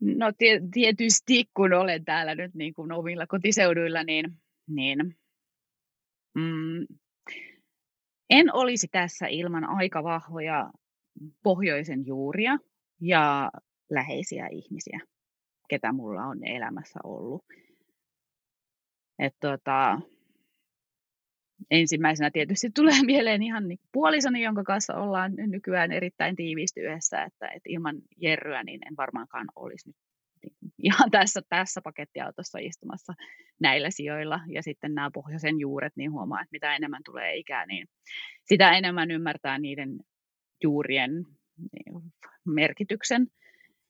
[0.00, 0.26] No
[0.72, 4.24] tietysti, kun olen täällä nyt niin kuin omilla kotiseuduilla, niin,
[4.68, 5.18] niin
[6.34, 6.86] mm,
[8.30, 10.70] en olisi tässä ilman aika vahvoja
[11.42, 12.58] pohjoisen juuria
[13.00, 13.50] ja
[13.90, 15.00] läheisiä ihmisiä,
[15.68, 17.44] ketä mulla on elämässä ollut.
[19.18, 20.00] Et tota,
[21.70, 27.46] ensimmäisenä tietysti tulee mieleen ihan niin puolisoni, jonka kanssa ollaan nykyään erittäin tiiviisti yhdessä, että,
[27.46, 29.96] että ilman Jerryä niin en varmaankaan olisi nyt
[30.78, 33.12] ihan tässä, tässä pakettiautossa istumassa
[33.60, 34.40] näillä sijoilla.
[34.48, 37.86] Ja sitten nämä pohjoisen juuret, niin huomaa, että mitä enemmän tulee ikää, niin
[38.44, 39.98] sitä enemmän ymmärtää niiden
[40.62, 41.10] juurien
[41.56, 42.02] niin,
[42.46, 43.26] merkityksen.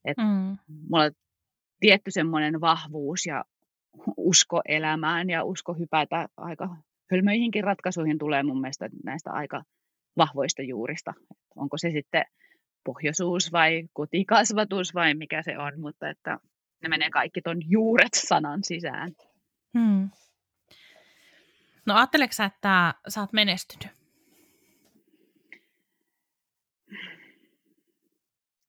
[0.04, 0.56] Että mm.
[0.90, 1.10] mulla on
[1.80, 3.44] tietty semmoinen vahvuus ja
[4.16, 6.76] usko elämään ja usko hypätä aika
[7.10, 9.62] hölmöihinkin ratkaisuihin tulee mun mielestä näistä aika
[10.16, 11.14] vahvoista juurista.
[11.56, 12.24] Onko se sitten
[12.84, 16.38] pohjoisuus vai kotikasvatus vai mikä se on, mutta että
[16.82, 19.12] ne menee kaikki ton juuret sanan sisään.
[19.78, 20.10] Hmm.
[21.86, 23.98] No ajatteleksä, että sä oot menestynyt?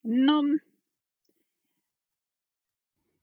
[0.04, 0.44] No,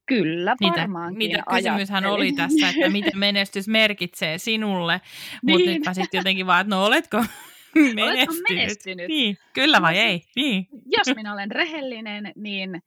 [0.06, 1.18] Kyllä, varmaankin.
[1.18, 5.00] Niitä, niitä kysymyshän oli tässä, että miten menestys merkitsee sinulle,
[5.42, 5.58] niin.
[5.58, 7.24] mutta nyt sitten jotenkin vaan, että no oletko
[7.94, 8.42] menestynyt?
[8.50, 9.08] Menestynyt?
[9.08, 10.22] Niin, kyllä vai ei?
[10.36, 10.66] Niin.
[10.86, 12.82] Jos minä olen rehellinen, niin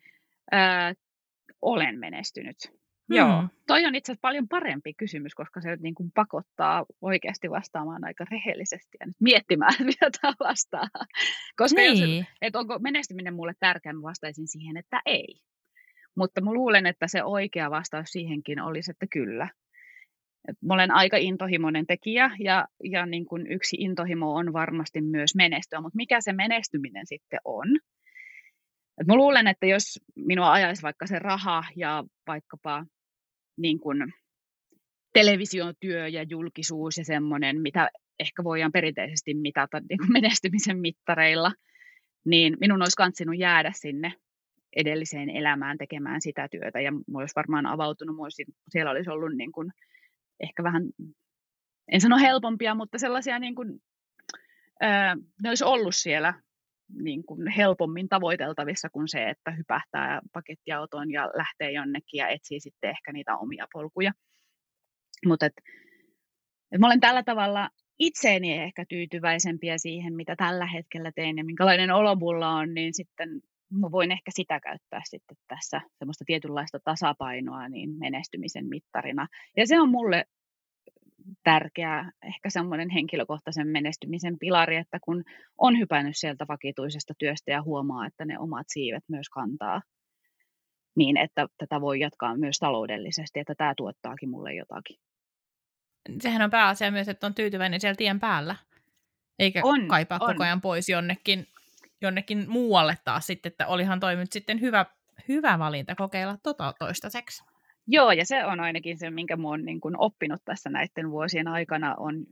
[0.53, 0.95] äh,
[1.61, 2.57] olen menestynyt.
[3.09, 3.17] Hmm.
[3.17, 8.05] Joo, toi on itse asiassa paljon parempi kysymys, koska se niin kuin pakottaa oikeasti vastaamaan
[8.05, 10.09] aika rehellisesti ja miettimään, mitä
[10.39, 10.87] vastaa.
[11.55, 12.17] Koska niin.
[12.17, 15.41] jos, että onko menestyminen mulle tärkeä, mä vastaisin siihen, että ei.
[16.15, 19.49] Mutta mä luulen, että se oikea vastaus siihenkin olisi, että kyllä.
[20.61, 25.81] Mä olen aika intohimoinen tekijä ja, ja niin kuin yksi intohimo on varmasti myös menestyä,
[25.81, 27.67] mutta mikä se menestyminen sitten on?
[29.01, 32.85] Et mä luulen, että jos minua ajaisi vaikka se raha ja vaikkapa
[33.57, 34.13] niin kuin
[35.13, 37.89] televisiotyö ja julkisuus ja semmoinen, mitä
[38.19, 41.51] ehkä voidaan perinteisesti mitata niin kuin menestymisen mittareilla,
[42.25, 44.13] niin minun olisi kantsinut jäädä sinne
[44.75, 49.71] edelliseen elämään tekemään sitä työtä ja olisi varmaan avautunut, olisi, siellä olisi ollut niin kuin
[50.39, 50.83] ehkä vähän
[51.91, 53.81] en sano helpompia, mutta sellaisia niin kuin,
[55.43, 56.33] ne olisi ollut siellä
[57.01, 62.89] niin kuin helpommin tavoiteltavissa kuin se, että hypähtää pakettiautoon ja lähtee jonnekin ja etsii sitten
[62.89, 64.11] ehkä niitä omia polkuja.
[65.25, 65.53] Mutta et,
[66.71, 67.69] et mä olen tällä tavalla
[67.99, 73.41] itseeni ehkä tyytyväisempiä siihen, mitä tällä hetkellä teen ja minkälainen olo mulla on, niin sitten
[73.69, 79.27] mä voin ehkä sitä käyttää sitten tässä semmoista tietynlaista tasapainoa niin menestymisen mittarina.
[79.57, 80.25] Ja se on mulle
[81.43, 85.23] tärkeä, ehkä semmoinen henkilökohtaisen menestymisen pilari, että kun
[85.57, 89.81] on hypännyt sieltä vakituisesta työstä ja huomaa, että ne omat siivet myös kantaa,
[90.95, 94.97] niin että tätä voi jatkaa myös taloudellisesti, että tämä tuottaakin mulle jotakin.
[96.19, 98.55] Sehän on pääasia myös, että on tyytyväinen siellä tien päällä,
[99.39, 100.27] eikä on, kaipaa on.
[100.33, 101.47] koko ajan pois jonnekin,
[102.01, 104.85] jonnekin muualle taas sitten, että olihan toi nyt sitten hyvä,
[105.27, 107.43] hyvä valinta kokeilla tota toistaiseksi.
[107.87, 111.47] Joo, ja se on ainakin se, minkä mä oon niin kun oppinut tässä näiden vuosien
[111.47, 112.25] aikana, on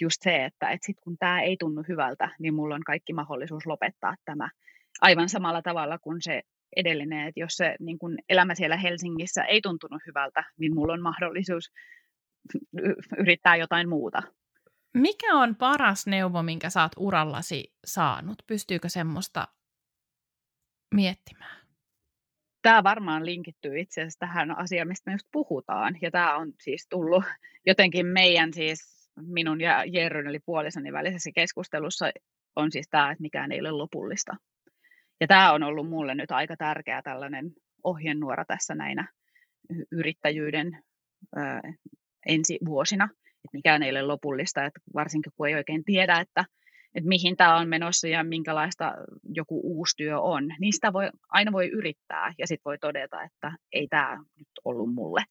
[0.00, 3.66] just se, että et sit kun tämä ei tunnu hyvältä, niin mulla on kaikki mahdollisuus
[3.66, 4.48] lopettaa tämä
[5.00, 6.42] aivan samalla tavalla kuin se
[6.76, 11.02] edellinen, että jos se niin kun elämä siellä Helsingissä ei tuntunut hyvältä, niin mulla on
[11.02, 11.72] mahdollisuus
[13.18, 14.22] yrittää jotain muuta.
[14.94, 18.42] Mikä on paras neuvo, minkä oot urallasi saanut?
[18.46, 19.48] Pystyykö semmoista
[20.94, 21.62] miettimään?
[22.62, 25.98] tämä varmaan linkittyy itse asiassa tähän asiaan, mistä me just puhutaan.
[26.02, 27.24] Ja tämä on siis tullut
[27.66, 32.10] jotenkin meidän siis, minun ja Jerryn eli puolisoni välisessä keskustelussa
[32.56, 34.32] on siis tämä, että mikään ei ole lopullista.
[35.20, 37.52] Ja tämä on ollut mulle nyt aika tärkeä tällainen
[37.84, 39.08] ohjenuora tässä näinä
[39.92, 40.82] yrittäjyyden
[41.36, 41.40] ö,
[42.26, 43.08] ensi vuosina,
[43.44, 46.44] että mikään ei ole lopullista, että varsinkin kun ei oikein tiedä, että
[46.94, 48.94] että mihin tämä on menossa ja minkälaista
[49.34, 53.52] joku uusi työ on, niin sitä voi, aina voi yrittää ja sitten voi todeta, että
[53.72, 55.24] ei tämä nyt ollut mulle.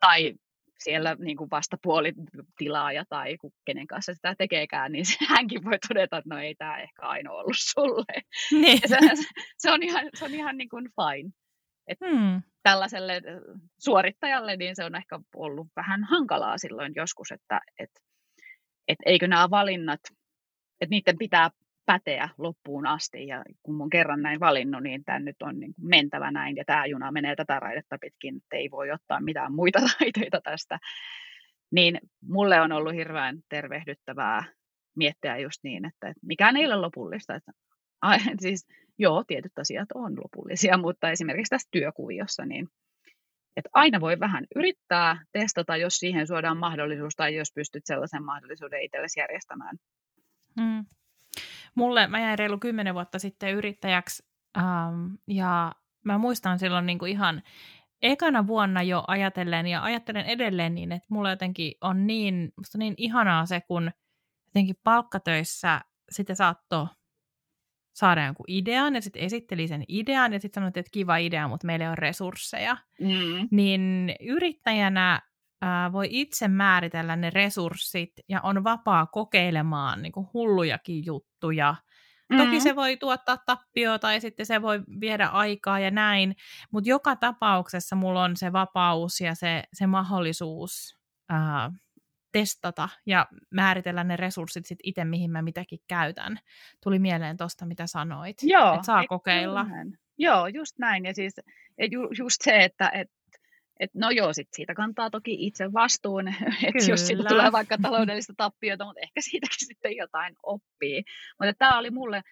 [0.00, 0.34] Tai
[0.78, 2.12] siellä niin kuin vastapuoli
[2.58, 5.04] tilaaja tai kenen kanssa sitä tekeekään, niin
[5.36, 8.22] hänkin voi todeta, että no ei tämä ehkä aina ollut sulle.
[8.50, 8.80] Niin.
[8.86, 8.98] Se,
[9.58, 11.30] se, on ihan, se on ihan niin kuin fine.
[11.86, 12.42] Et hmm.
[12.62, 13.22] Tällaiselle
[13.78, 17.90] suorittajalle niin se on ehkä ollut vähän hankalaa silloin joskus, että et,
[18.88, 20.00] et eikö nämä valinnat
[20.82, 21.50] että niiden pitää
[21.86, 23.26] päteä loppuun asti.
[23.26, 26.86] Ja kun mun kerran näin valinnut, niin tämä nyt on niin mentävä näin ja tämä
[26.86, 30.78] juna menee tätä raidetta pitkin, että ei voi ottaa mitään muita raiteita tästä.
[31.70, 34.44] Niin mulle on ollut hirveän tervehdyttävää
[34.96, 37.34] miettiä just niin, että mikään ei ole lopullista.
[37.34, 37.52] Että,
[38.42, 38.66] siis,
[38.98, 42.68] joo, tietyt asiat on lopullisia, mutta esimerkiksi tässä työkuviossa, niin
[43.56, 48.82] että aina voi vähän yrittää testata, jos siihen suodaan mahdollisuus tai jos pystyt sellaisen mahdollisuuden
[48.82, 49.76] itsellesi järjestämään.
[50.56, 50.84] Mm.
[51.74, 54.22] Mulle, mä jäin reilu kymmenen vuotta sitten yrittäjäksi
[54.56, 55.72] ähm, ja
[56.04, 57.42] mä muistan silloin niin kuin ihan
[58.02, 62.94] ekana vuonna jo ajatellen ja ajattelen edelleen niin, että mulle jotenkin on niin, musta niin
[62.96, 63.90] ihanaa se, kun
[64.46, 65.80] jotenkin palkkatöissä
[66.10, 66.86] sitten saattoi
[67.92, 71.66] saada jonkun idean ja sitten esitteli sen idean ja sitten sanoi, että kiva idea, mutta
[71.66, 72.76] meillä ei ole resursseja.
[73.00, 73.48] Mm.
[73.50, 75.22] Niin yrittäjänä
[75.62, 81.74] ää, voi itse määritellä ne resurssit ja on vapaa kokeilemaan niin kuin hullujakin juttuja.
[82.36, 86.36] Toki se voi tuottaa tappioa tai sitten se voi viedä aikaa ja näin,
[86.70, 91.72] mutta joka tapauksessa mulla on se vapaus ja se, se mahdollisuus ää,
[92.32, 96.38] testata ja määritellä ne resurssit sit itse, mihin mä mitäkin käytän.
[96.82, 99.66] Tuli mieleen tuosta, mitä sanoit, Joo, että saa kokeilla.
[100.18, 101.04] Joo, just näin.
[101.04, 101.34] Ja siis
[101.90, 103.10] ju, just se, että et
[103.80, 106.28] et no joo, sit siitä kantaa toki itse vastuun,
[106.68, 111.02] että jos siitä tulee vaikka taloudellista tappiota, mutta ehkä siitäkin sitten jotain oppii.
[111.40, 112.22] Mutta tämä oli mulle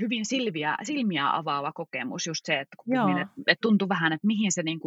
[0.00, 4.52] hyvin silmiä, silmiä avaava kokemus, just se, että kun että et tuntui vähän, että mihin
[4.52, 4.80] se niin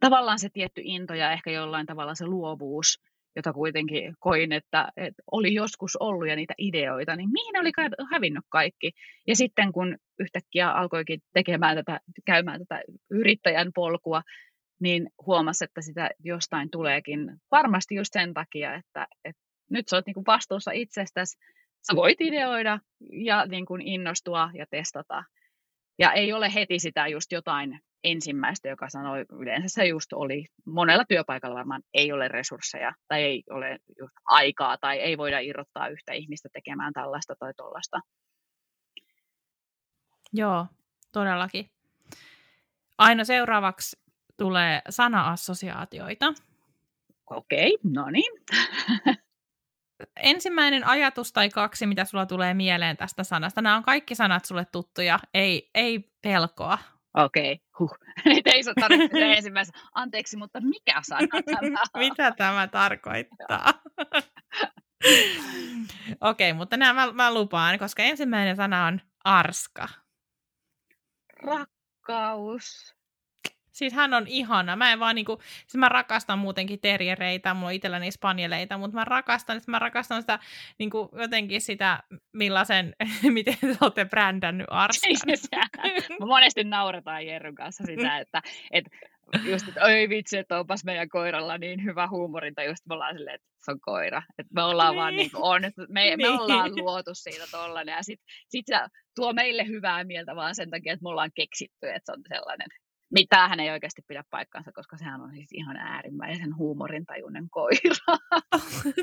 [0.00, 3.02] tavallaan se tietty into ja ehkä jollain tavalla se luovuus,
[3.36, 7.70] jota kuitenkin koin, että, että oli joskus ollut ja niitä ideoita, niin mihin oli
[8.10, 8.92] hävinnyt kaikki.
[9.26, 14.22] Ja sitten kun yhtäkkiä alkoikin tekemään tätä, käymään tätä yrittäjän polkua,
[14.80, 20.06] niin huomasi, että sitä jostain tuleekin varmasti just sen takia, että, että nyt sä oot
[20.06, 21.38] niin kuin vastuussa itsestäsi,
[21.86, 22.78] sä voit ideoida
[23.10, 25.24] ja niin kuin innostua ja testata.
[25.98, 31.04] Ja ei ole heti sitä just jotain ensimmäistä, joka sanoi, yleensä se just oli, monella
[31.08, 36.12] työpaikalla varmaan ei ole resursseja tai ei ole just aikaa tai ei voida irrottaa yhtä
[36.12, 38.00] ihmistä tekemään tällaista tai tuollaista.
[40.32, 40.66] Joo,
[41.12, 41.70] todellakin.
[42.98, 43.96] Aina seuraavaksi
[44.36, 46.34] tulee sana-assosiaatioita.
[47.30, 48.32] Okei, okay, no niin.
[50.16, 53.62] Ensimmäinen ajatus tai kaksi, mitä sulla tulee mieleen tästä sanasta.
[53.62, 56.78] Nämä on kaikki sanat sulle tuttuja, ei, ei pelkoa.
[57.14, 57.64] Okei, okay.
[57.78, 57.96] huh.
[58.34, 59.78] Nyt ei sun tarvitse ensimmäisenä.
[59.94, 63.72] Anteeksi, mutta mikä sana tämä Mitä tämä tarkoittaa?
[66.20, 69.88] Okei, okay, mutta nämä mä, mä lupaan, koska ensimmäinen sana on arska.
[71.42, 72.93] Rakkaus.
[73.74, 74.76] Siis hän on ihana.
[74.76, 79.04] Mä en vaan niinku, siis mä rakastan muutenkin terriereitä, mulla on itselläni spanjeleita, mutta mä
[79.04, 80.38] rakastan, mä rakastan sitä
[80.78, 82.02] niinku jotenkin sitä,
[82.32, 82.96] millaisen,
[83.30, 85.16] miten te olette brändännyt Arskan.
[85.16, 85.48] Siis
[86.20, 88.90] mä monesti nauretaan Jerryn kanssa sitä, että, että
[89.44, 93.34] just, että oi vitsi, että onpas meidän koiralla niin hyvä huumorinta, just me ollaan silleen,
[93.34, 94.22] että se on koira.
[94.38, 95.00] Että me ollaan niin.
[95.00, 96.18] vaan niin kuin on, että me, niin.
[96.18, 98.76] me ollaan luotu siitä tollanen ja sit, sit se
[99.16, 102.68] tuo meille hyvää mieltä vaan sen takia, että me ollaan keksitty, että se on sellainen
[103.28, 107.96] Tämähän ei oikeasti pidä paikkansa, koska sehän on siis ihan äärimmäisen huumorintajuinen koira.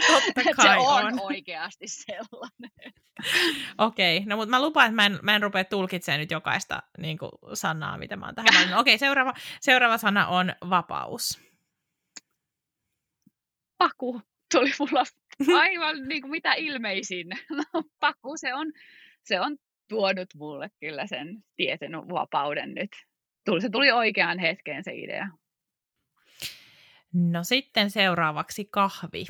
[0.07, 2.93] Totta kai se on, on oikeasti sellainen.
[3.77, 6.83] Okei, okay, no mutta mä lupaan, että mä en, mä en rupea tulkitsemaan nyt jokaista
[6.97, 11.41] niin kuin, sanaa, mitä mä oon tähän Okei, okay, seuraava, seuraava sana on vapaus.
[13.77, 14.21] Paku
[14.51, 15.03] tuli mulla
[15.61, 17.27] aivan niin kuin mitä ilmeisin.
[17.49, 18.71] No, paku, se on,
[19.23, 22.91] se on tuonut mulle kyllä sen tietyn vapauden nyt
[23.45, 25.27] tuli, se tuli oikeaan hetkeen se idea.
[27.13, 29.25] No sitten seuraavaksi kahvi.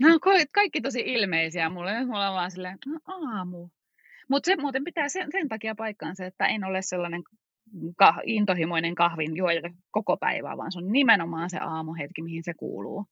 [0.00, 0.08] No
[0.52, 1.98] kaikki tosi ilmeisiä mulle.
[1.98, 3.68] Nyt mulla on vaan silleen, no aamu.
[4.28, 7.22] Mutta se muuten pitää sen, sen takia paikkaansa, että en ole sellainen
[7.96, 9.60] kah, intohimoinen kahvin juoja
[9.90, 13.06] koko päivää, vaan se on nimenomaan se aamuhetki, mihin se kuuluu.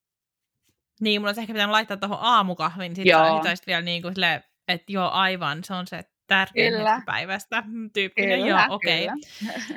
[1.01, 3.43] Niin, mulla olisi ehkä pitänyt laittaa tuohon aamukahvin, sitten joo.
[3.55, 7.03] sit vielä niin kuin sille, että joo aivan, se on se tärkein kyllä.
[7.07, 7.63] päivästä
[7.93, 8.41] tyyppinen.
[8.41, 9.05] Kyllä, Joo, okei.
[9.05, 9.17] Okay.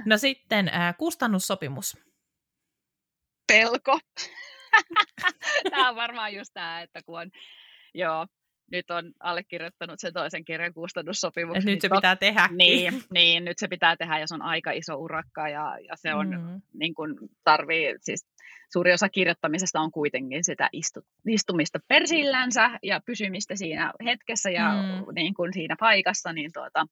[0.06, 1.98] No sitten äh, kustannussopimus.
[3.48, 4.00] Pelko.
[5.72, 7.32] tämä on varmaan just tämä, että kun on,
[7.94, 8.28] joo,
[8.72, 11.62] nyt on allekirjoittanut sen toisen kirjan kustannussopimuksen.
[11.62, 12.50] Et nyt niin se pitää tehdä.
[12.52, 16.14] Niin, niin, nyt se pitää tehdä ja se on aika iso urakka ja, ja se
[16.14, 16.62] on, mm.
[16.74, 18.28] niin kuin tarvii, siis
[18.74, 25.16] suuri osa kirjoittamisesta on kuitenkin sitä istu, istumista persillänsä ja pysymistä siinä hetkessä ja mm.
[25.16, 26.86] niin kuin siinä paikassa, niin tuota,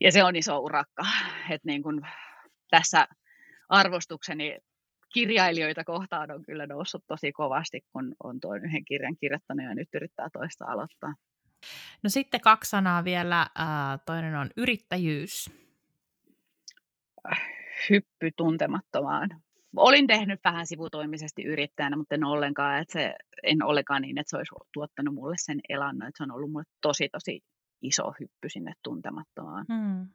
[0.00, 1.02] ja se on iso urakka,
[1.50, 2.00] että niin kuin
[2.70, 3.08] tässä
[3.68, 4.58] arvostukseni
[5.12, 9.88] kirjailijoita kohtaan on kyllä noussut tosi kovasti, kun on tuon yhden kirjan kirjoittanut ja nyt
[9.94, 11.14] yrittää toista aloittaa.
[12.02, 13.46] No sitten kaksi sanaa vielä.
[14.06, 15.50] Toinen on yrittäjyys.
[17.90, 19.42] Hyppy tuntemattomaan.
[19.76, 24.36] Olin tehnyt vähän sivutoimisesti yrittäjänä, mutta en ollenkaan, että se, en ollenkaan niin, että se
[24.36, 26.08] olisi tuottanut mulle sen elannon.
[26.08, 27.40] Että se on ollut mulle tosi, tosi
[27.82, 29.66] iso hyppy sinne tuntemattomaan.
[29.72, 30.08] Hmm.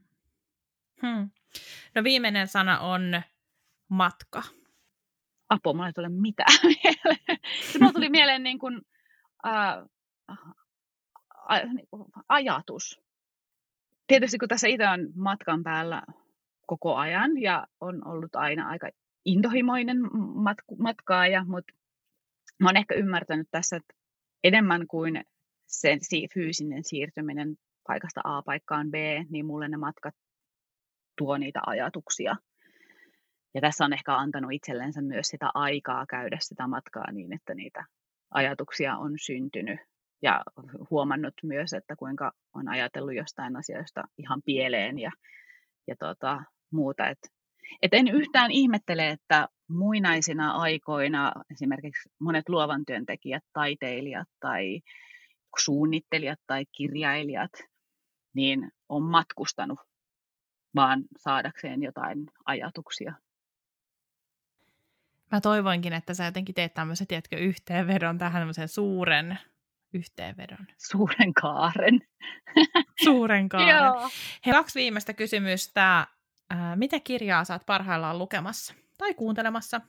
[1.02, 1.30] Hmm.
[1.96, 3.22] No viimeinen sana on
[3.90, 4.44] matka
[5.50, 7.40] apua, mulla ei tule mitään mieleen.
[7.72, 8.82] Se mulla tuli mieleen niin kuin,
[9.44, 9.86] ää,
[11.50, 13.02] a, niin kuin ajatus.
[14.08, 16.02] Tietysti kun tässä itse on matkan päällä
[16.68, 18.90] koko ajan ja on ollut aina aika
[19.26, 19.98] intohimoinen
[20.36, 21.74] matku, matkaaja, mutta
[22.60, 23.94] mä oon ehkä ymmärtänyt tässä, että
[24.44, 25.24] enemmän kuin
[25.68, 25.98] se
[26.34, 27.56] fyysinen siirtyminen
[27.88, 28.94] paikasta A paikkaan B,
[29.30, 30.16] niin mulle ne matkat
[31.18, 32.36] tuo niitä ajatuksia
[33.58, 37.86] ja tässä on ehkä antanut itsellensä myös sitä aikaa käydä sitä matkaa niin, että niitä
[38.32, 39.80] ajatuksia on syntynyt
[40.22, 40.44] ja
[40.90, 45.12] huomannut myös, että kuinka on ajatellut jostain asioista ihan pieleen ja,
[45.88, 47.10] ja tota, muuta.
[47.10, 47.18] Et,
[47.82, 54.82] et en yhtään ihmettele, että muinaisina aikoina esimerkiksi monet luovan työntekijät, taiteilijat tai
[55.60, 57.52] suunnittelijat tai kirjailijat,
[58.36, 59.80] niin on matkustanut
[60.76, 63.14] vaan saadakseen jotain ajatuksia
[65.32, 69.40] Mä toivoinkin, että sä jotenkin teet tämmöisen, tiedätkö, yhteenvedon tähän suuren
[69.94, 70.68] yhteenvedon.
[70.78, 72.02] Suuren kaaren.
[73.04, 73.76] Suuren kaaren.
[73.76, 74.10] Joo.
[74.46, 76.08] He, kaksi viimeistä kysymystä.
[76.76, 79.82] mitä kirjaa saat parhaillaan lukemassa tai kuuntelemassa?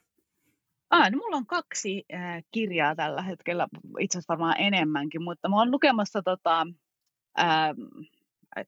[0.91, 3.69] Ah, no mulla on kaksi äh, kirjaa tällä hetkellä,
[3.99, 6.67] itse asiassa varmaan enemmänkin, mutta mä oon lukemassa tota,
[7.39, 7.71] äh,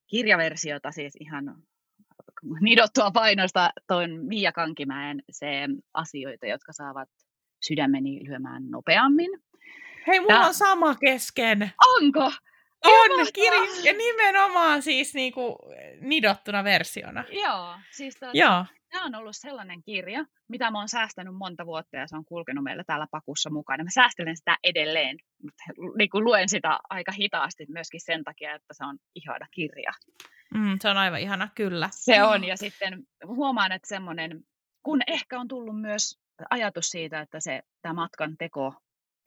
[0.06, 1.62] kirjaversiota siis ihan
[2.60, 5.48] nidottua painosta tuon Mia Kankimäen se
[5.94, 7.08] asioita, jotka saavat
[7.66, 9.30] sydämeni lyömään nopeammin.
[10.06, 10.46] Hei, mulla ja...
[10.46, 11.72] on sama kesken.
[11.96, 12.32] Onko?
[12.84, 15.58] On, kirja, ja nimenomaan siis niinku
[16.00, 17.24] nidottuna versiona.
[17.30, 18.64] Joo, siis tuota, Joo.
[18.90, 22.64] tämä on ollut sellainen kirja, mitä mä oon säästänyt monta vuotta ja se on kulkenut
[22.64, 23.84] meillä täällä pakussa mukana.
[23.84, 25.64] Mä säästelen sitä edelleen, mutta
[25.98, 29.92] niin luen sitä aika hitaasti myöskin sen takia, että se on ihana kirja.
[30.54, 31.88] Mm, se on aivan ihana, kyllä.
[31.92, 34.44] Se on, ja sitten huomaan, että semmoinen,
[34.82, 36.18] kun ehkä on tullut myös
[36.50, 38.74] ajatus siitä, että se tämä matkan teko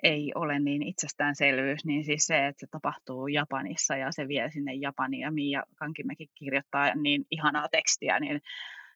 [0.03, 4.73] ei ole niin itsestäänselvyys, niin siis se, että se tapahtuu Japanissa ja se vie sinne
[4.73, 8.41] Japaniin ja Mia Kankimäki kirjoittaa niin ihanaa tekstiä, niin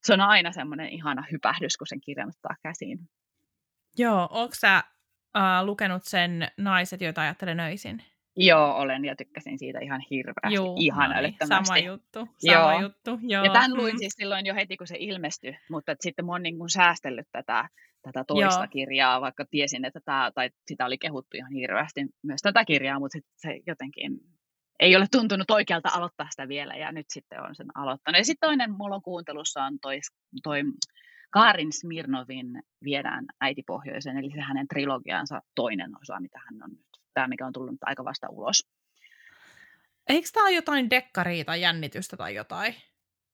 [0.04, 3.00] se on aina semmoinen ihana hypähdys, kun sen kirjan ottaa käsiin.
[3.98, 4.84] Joo, onko sä
[5.38, 8.04] uh, lukenut sen Naiset, joita ajattelen öisin?
[8.38, 11.36] Joo, olen ja tykkäsin siitä ihan hirveästi, Joo, ihan no niin.
[11.48, 12.82] Sama juttu, sama Joo.
[12.82, 13.20] juttu.
[13.22, 13.46] Joo.
[13.46, 13.98] Ja tämän luin mm.
[13.98, 17.70] siis silloin jo heti, kun se ilmestyi, mutta sitten mä oon niin kuin säästellyt tätä,
[18.02, 18.68] tätä toista Joo.
[18.72, 23.14] kirjaa, vaikka tiesin, että tämä, tai sitä oli kehuttu ihan hirveästi myös tätä kirjaa, mutta
[23.14, 24.20] sitten se jotenkin
[24.80, 28.18] ei ole tuntunut oikealta aloittaa sitä vielä, ja nyt sitten on sen aloittanut.
[28.18, 30.00] Ja sitten toinen mulla on kuuntelussa on toi,
[30.44, 30.64] toi
[31.32, 36.88] Kaarin Smirnovin Viedään äiti pohjoiseen, eli se hänen trilogiansa toinen osa, mitä hän on nyt,
[37.18, 38.68] tämä mikä on tullut aika vasta ulos.
[40.10, 42.76] Eikö tämä ole jotain dekkaria tai jännitystä tai jotain?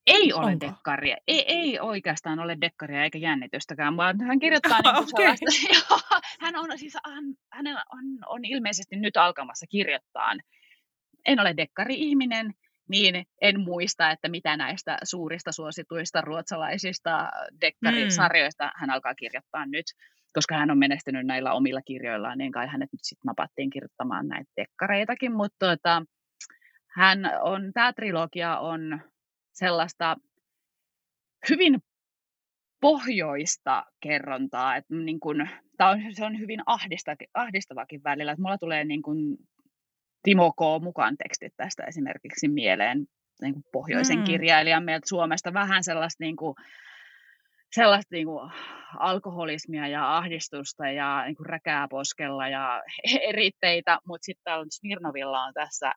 [0.08, 0.68] Ei ole Onko?
[0.68, 1.18] dekkaria.
[1.28, 5.38] Ei, ei oikeastaan ole dekkaria eikä jännitystäkään, vaan hän kirjoittaa niin kuin okay.
[5.38, 6.00] sellaista,
[6.44, 10.34] hän on siis, hän, hän on, on ilmeisesti nyt alkamassa kirjoittaa.
[11.26, 12.54] En ole dekkari-ihminen,
[12.90, 17.30] niin en muista, että mitä näistä suurista suosituista ruotsalaisista
[17.62, 18.72] dekkarisarjoista mm.
[18.76, 19.86] hän alkaa kirjoittaa nyt,
[20.34, 24.52] koska hän on menestynyt näillä omilla kirjoillaan, niin kai hänet nyt sitten napattiin kirjoittamaan näitä
[24.58, 26.04] dekkareitakin, mutta tuota,
[26.96, 29.02] hän on, tämä trilogia on
[29.54, 30.18] sellaista
[31.50, 31.80] hyvin
[32.82, 38.58] pohjoista kerrontaa, että niin kun, tää on, se on hyvin ahdista, ahdistavakin välillä, että mulla
[38.58, 39.38] tulee niin kun
[40.24, 40.84] Timo K.
[40.84, 43.06] mukaan tekstit tästä esimerkiksi mieleen
[43.42, 44.24] niin kuin pohjoisen mm.
[44.24, 46.56] kirjailijan meiltä Suomesta vähän sellaista, niin kuin,
[47.76, 48.52] sellaista niin kuin
[49.00, 52.84] alkoholismia ja ahdistusta ja niin kuin räkää poskella ja
[53.30, 55.92] eritteitä, mutta sitten täällä Smirnovilla on tässä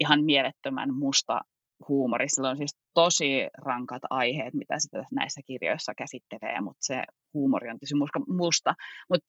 [0.00, 1.40] ihan mielettömän musta
[1.88, 2.28] huumori.
[2.28, 7.02] Sillä on siis tosi rankat aiheet, mitä sitä näissä kirjoissa käsittelee, mutta se
[7.34, 7.94] huumori on tosi
[8.28, 8.74] musta.
[9.10, 9.20] Mut,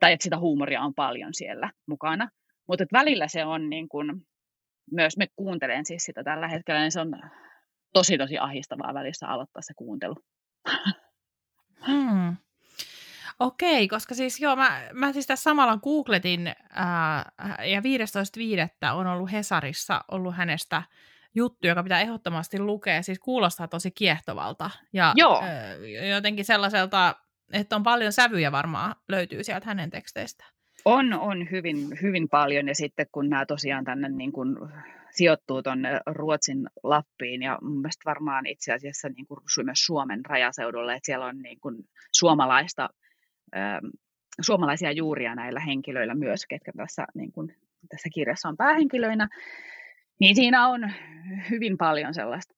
[0.00, 2.28] tai että sitä huumoria on paljon siellä mukana.
[2.68, 4.22] Mutta välillä se on niin kun,
[4.92, 7.12] myös, me kuuntelen siis sitä tällä hetkellä, niin se on
[7.92, 10.14] tosi tosi ahistavaa välissä aloittaa se kuuntelu.
[11.86, 12.36] Hmm.
[13.40, 17.32] Okei, koska siis joo, mä, mä siis tässä samalla googletin ää,
[17.64, 18.92] ja 15.5.
[18.94, 20.82] on ollut Hesarissa ollut hänestä
[21.34, 23.02] juttu, joka pitää ehdottomasti lukea.
[23.02, 25.42] Siis kuulostaa tosi kiehtovalta ja joo.
[25.42, 25.74] Ää,
[26.08, 27.14] jotenkin sellaiselta,
[27.52, 30.50] että on paljon sävyjä varmaan löytyy sieltä hänen teksteistään.
[30.84, 34.56] On, on hyvin, hyvin paljon ja sitten kun nämä tosiaan tänne niin kuin
[35.10, 40.94] sijoittuu tuonne Ruotsin Lappiin ja mun mielestä varmaan itse asiassa niin kuin myös Suomen rajaseudulle,
[40.94, 41.76] että siellä on niin kuin
[42.12, 42.88] suomalaista,
[43.56, 43.86] ähm,
[44.40, 47.56] suomalaisia juuria näillä henkilöillä myös, ketkä tässä, niin kuin,
[47.88, 49.28] tässä kirjassa on päähenkilöinä,
[50.20, 50.90] niin siinä on
[51.50, 52.54] hyvin paljon sellaista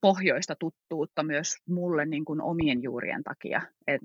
[0.00, 3.62] pohjoista tuttuutta myös mulle niin kuin omien juurien takia.
[3.86, 4.00] Et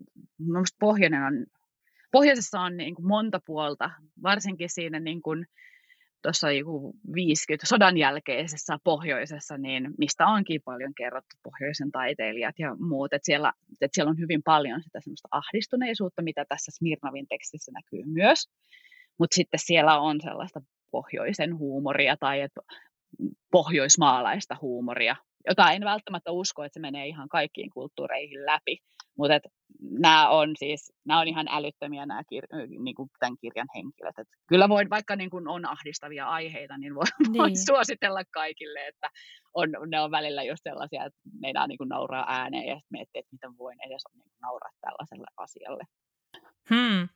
[0.80, 1.46] pohjoinen on
[2.12, 3.92] pohjoisessa on niin kuin monta puolta,
[4.24, 5.46] varsinkin siinä niin kuin
[6.22, 6.48] tuossa
[7.16, 13.54] 50 sodan jälkeisessä pohjoisessa, niin mistä onkin paljon kerrottu pohjoisen taiteilijat ja muut, että siellä,
[13.82, 18.50] että siellä on hyvin paljon sitä semmoista ahdistuneisuutta, mitä tässä Smirnovin tekstissä näkyy myös,
[19.20, 20.62] mutta sitten siellä on sellaista
[20.92, 22.62] pohjoisen huumoria tai että
[23.52, 25.16] pohjoismaalaista huumoria,
[25.48, 28.78] jota en välttämättä usko, että se menee ihan kaikkiin kulttuureihin läpi,
[29.18, 29.40] mutta
[29.80, 34.20] nämä on siis, nämä on ihan älyttömiä nämä kir- niin kuin tämän kirjan henkilöt.
[34.20, 37.66] Et kyllä voi, vaikka niin kuin on ahdistavia aiheita, niin voi, niin.
[37.66, 39.10] suositella kaikille, että
[39.54, 43.32] on, ne on välillä just sellaisia, että meidän niin kuin nauraa ääneen ja miettii, että
[43.32, 45.84] miten voin edes niin kuin nauraa tällaiselle asialle.
[46.70, 47.10] Hmm.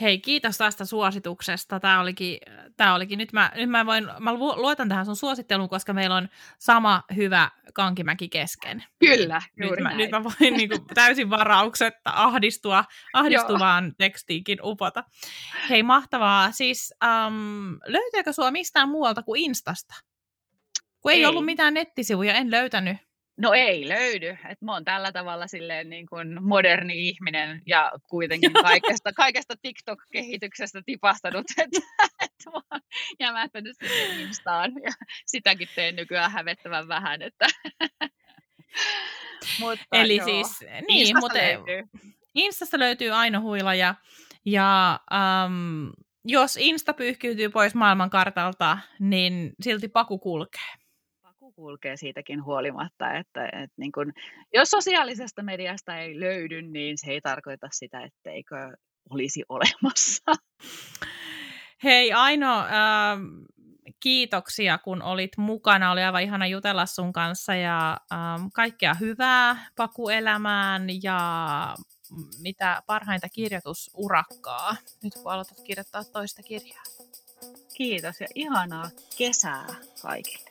[0.00, 1.80] Hei, kiitos tästä suosituksesta.
[1.80, 2.38] Tämä olikin,
[2.76, 3.18] tämä olikin.
[3.18, 7.50] Nyt, mä, nyt mä, voin, mä luotan tähän sun suositteluun, koska meillä on sama hyvä
[7.74, 8.84] kankimäki kesken.
[8.98, 15.04] Kyllä, nyt, mä, nyt mä voin niin kuin, täysin varauksetta ahdistua, ahdistuvaan tekstiinkin upota.
[15.70, 16.52] Hei, mahtavaa.
[16.52, 19.94] Siis um, löytyykö sua mistään muualta kuin Instasta?
[21.00, 23.07] Kun ei, ei ollut mitään nettisivuja, en löytänyt.
[23.38, 24.38] No ei löydy.
[24.48, 30.82] Et mä oon tällä tavalla silleen niin kuin moderni ihminen ja kuitenkin kaikesta, kaikesta TikTok-kehityksestä
[30.86, 31.80] tipastanut, että
[32.22, 32.80] et mä oon
[33.20, 34.90] jämähtänyt sinne Instaan ja
[35.26, 37.22] sitäkin teen nykyään hävettävän vähän.
[37.22, 37.46] Että
[39.60, 40.26] mutta, Eli joo.
[40.26, 41.82] siis, niin, Instasta mutta löytyy.
[42.34, 43.94] Instasta löytyy Aino Huila ja,
[44.44, 45.00] ja
[45.46, 45.92] um,
[46.24, 50.87] jos Insta pyyhkiytyy pois maailmankartalta, niin silti paku kulkee
[51.58, 54.12] kulkee siitäkin huolimatta, että, että niin kun,
[54.54, 58.76] jos sosiaalisesta mediasta ei löydy, niin se ei tarkoita sitä, etteikö
[59.10, 60.32] olisi olemassa.
[61.84, 63.18] Hei Aino, äh,
[64.00, 65.90] kiitoksia kun olit mukana.
[65.90, 68.18] Oli aivan ihana jutella sun kanssa ja äh,
[68.54, 71.18] kaikkea hyvää pakuelämään ja
[72.42, 76.82] mitä parhainta kirjoitusurakkaa nyt kun aloitat kirjoittaa toista kirjaa.
[77.76, 79.66] Kiitos ja ihanaa kesää
[80.02, 80.50] kaikille.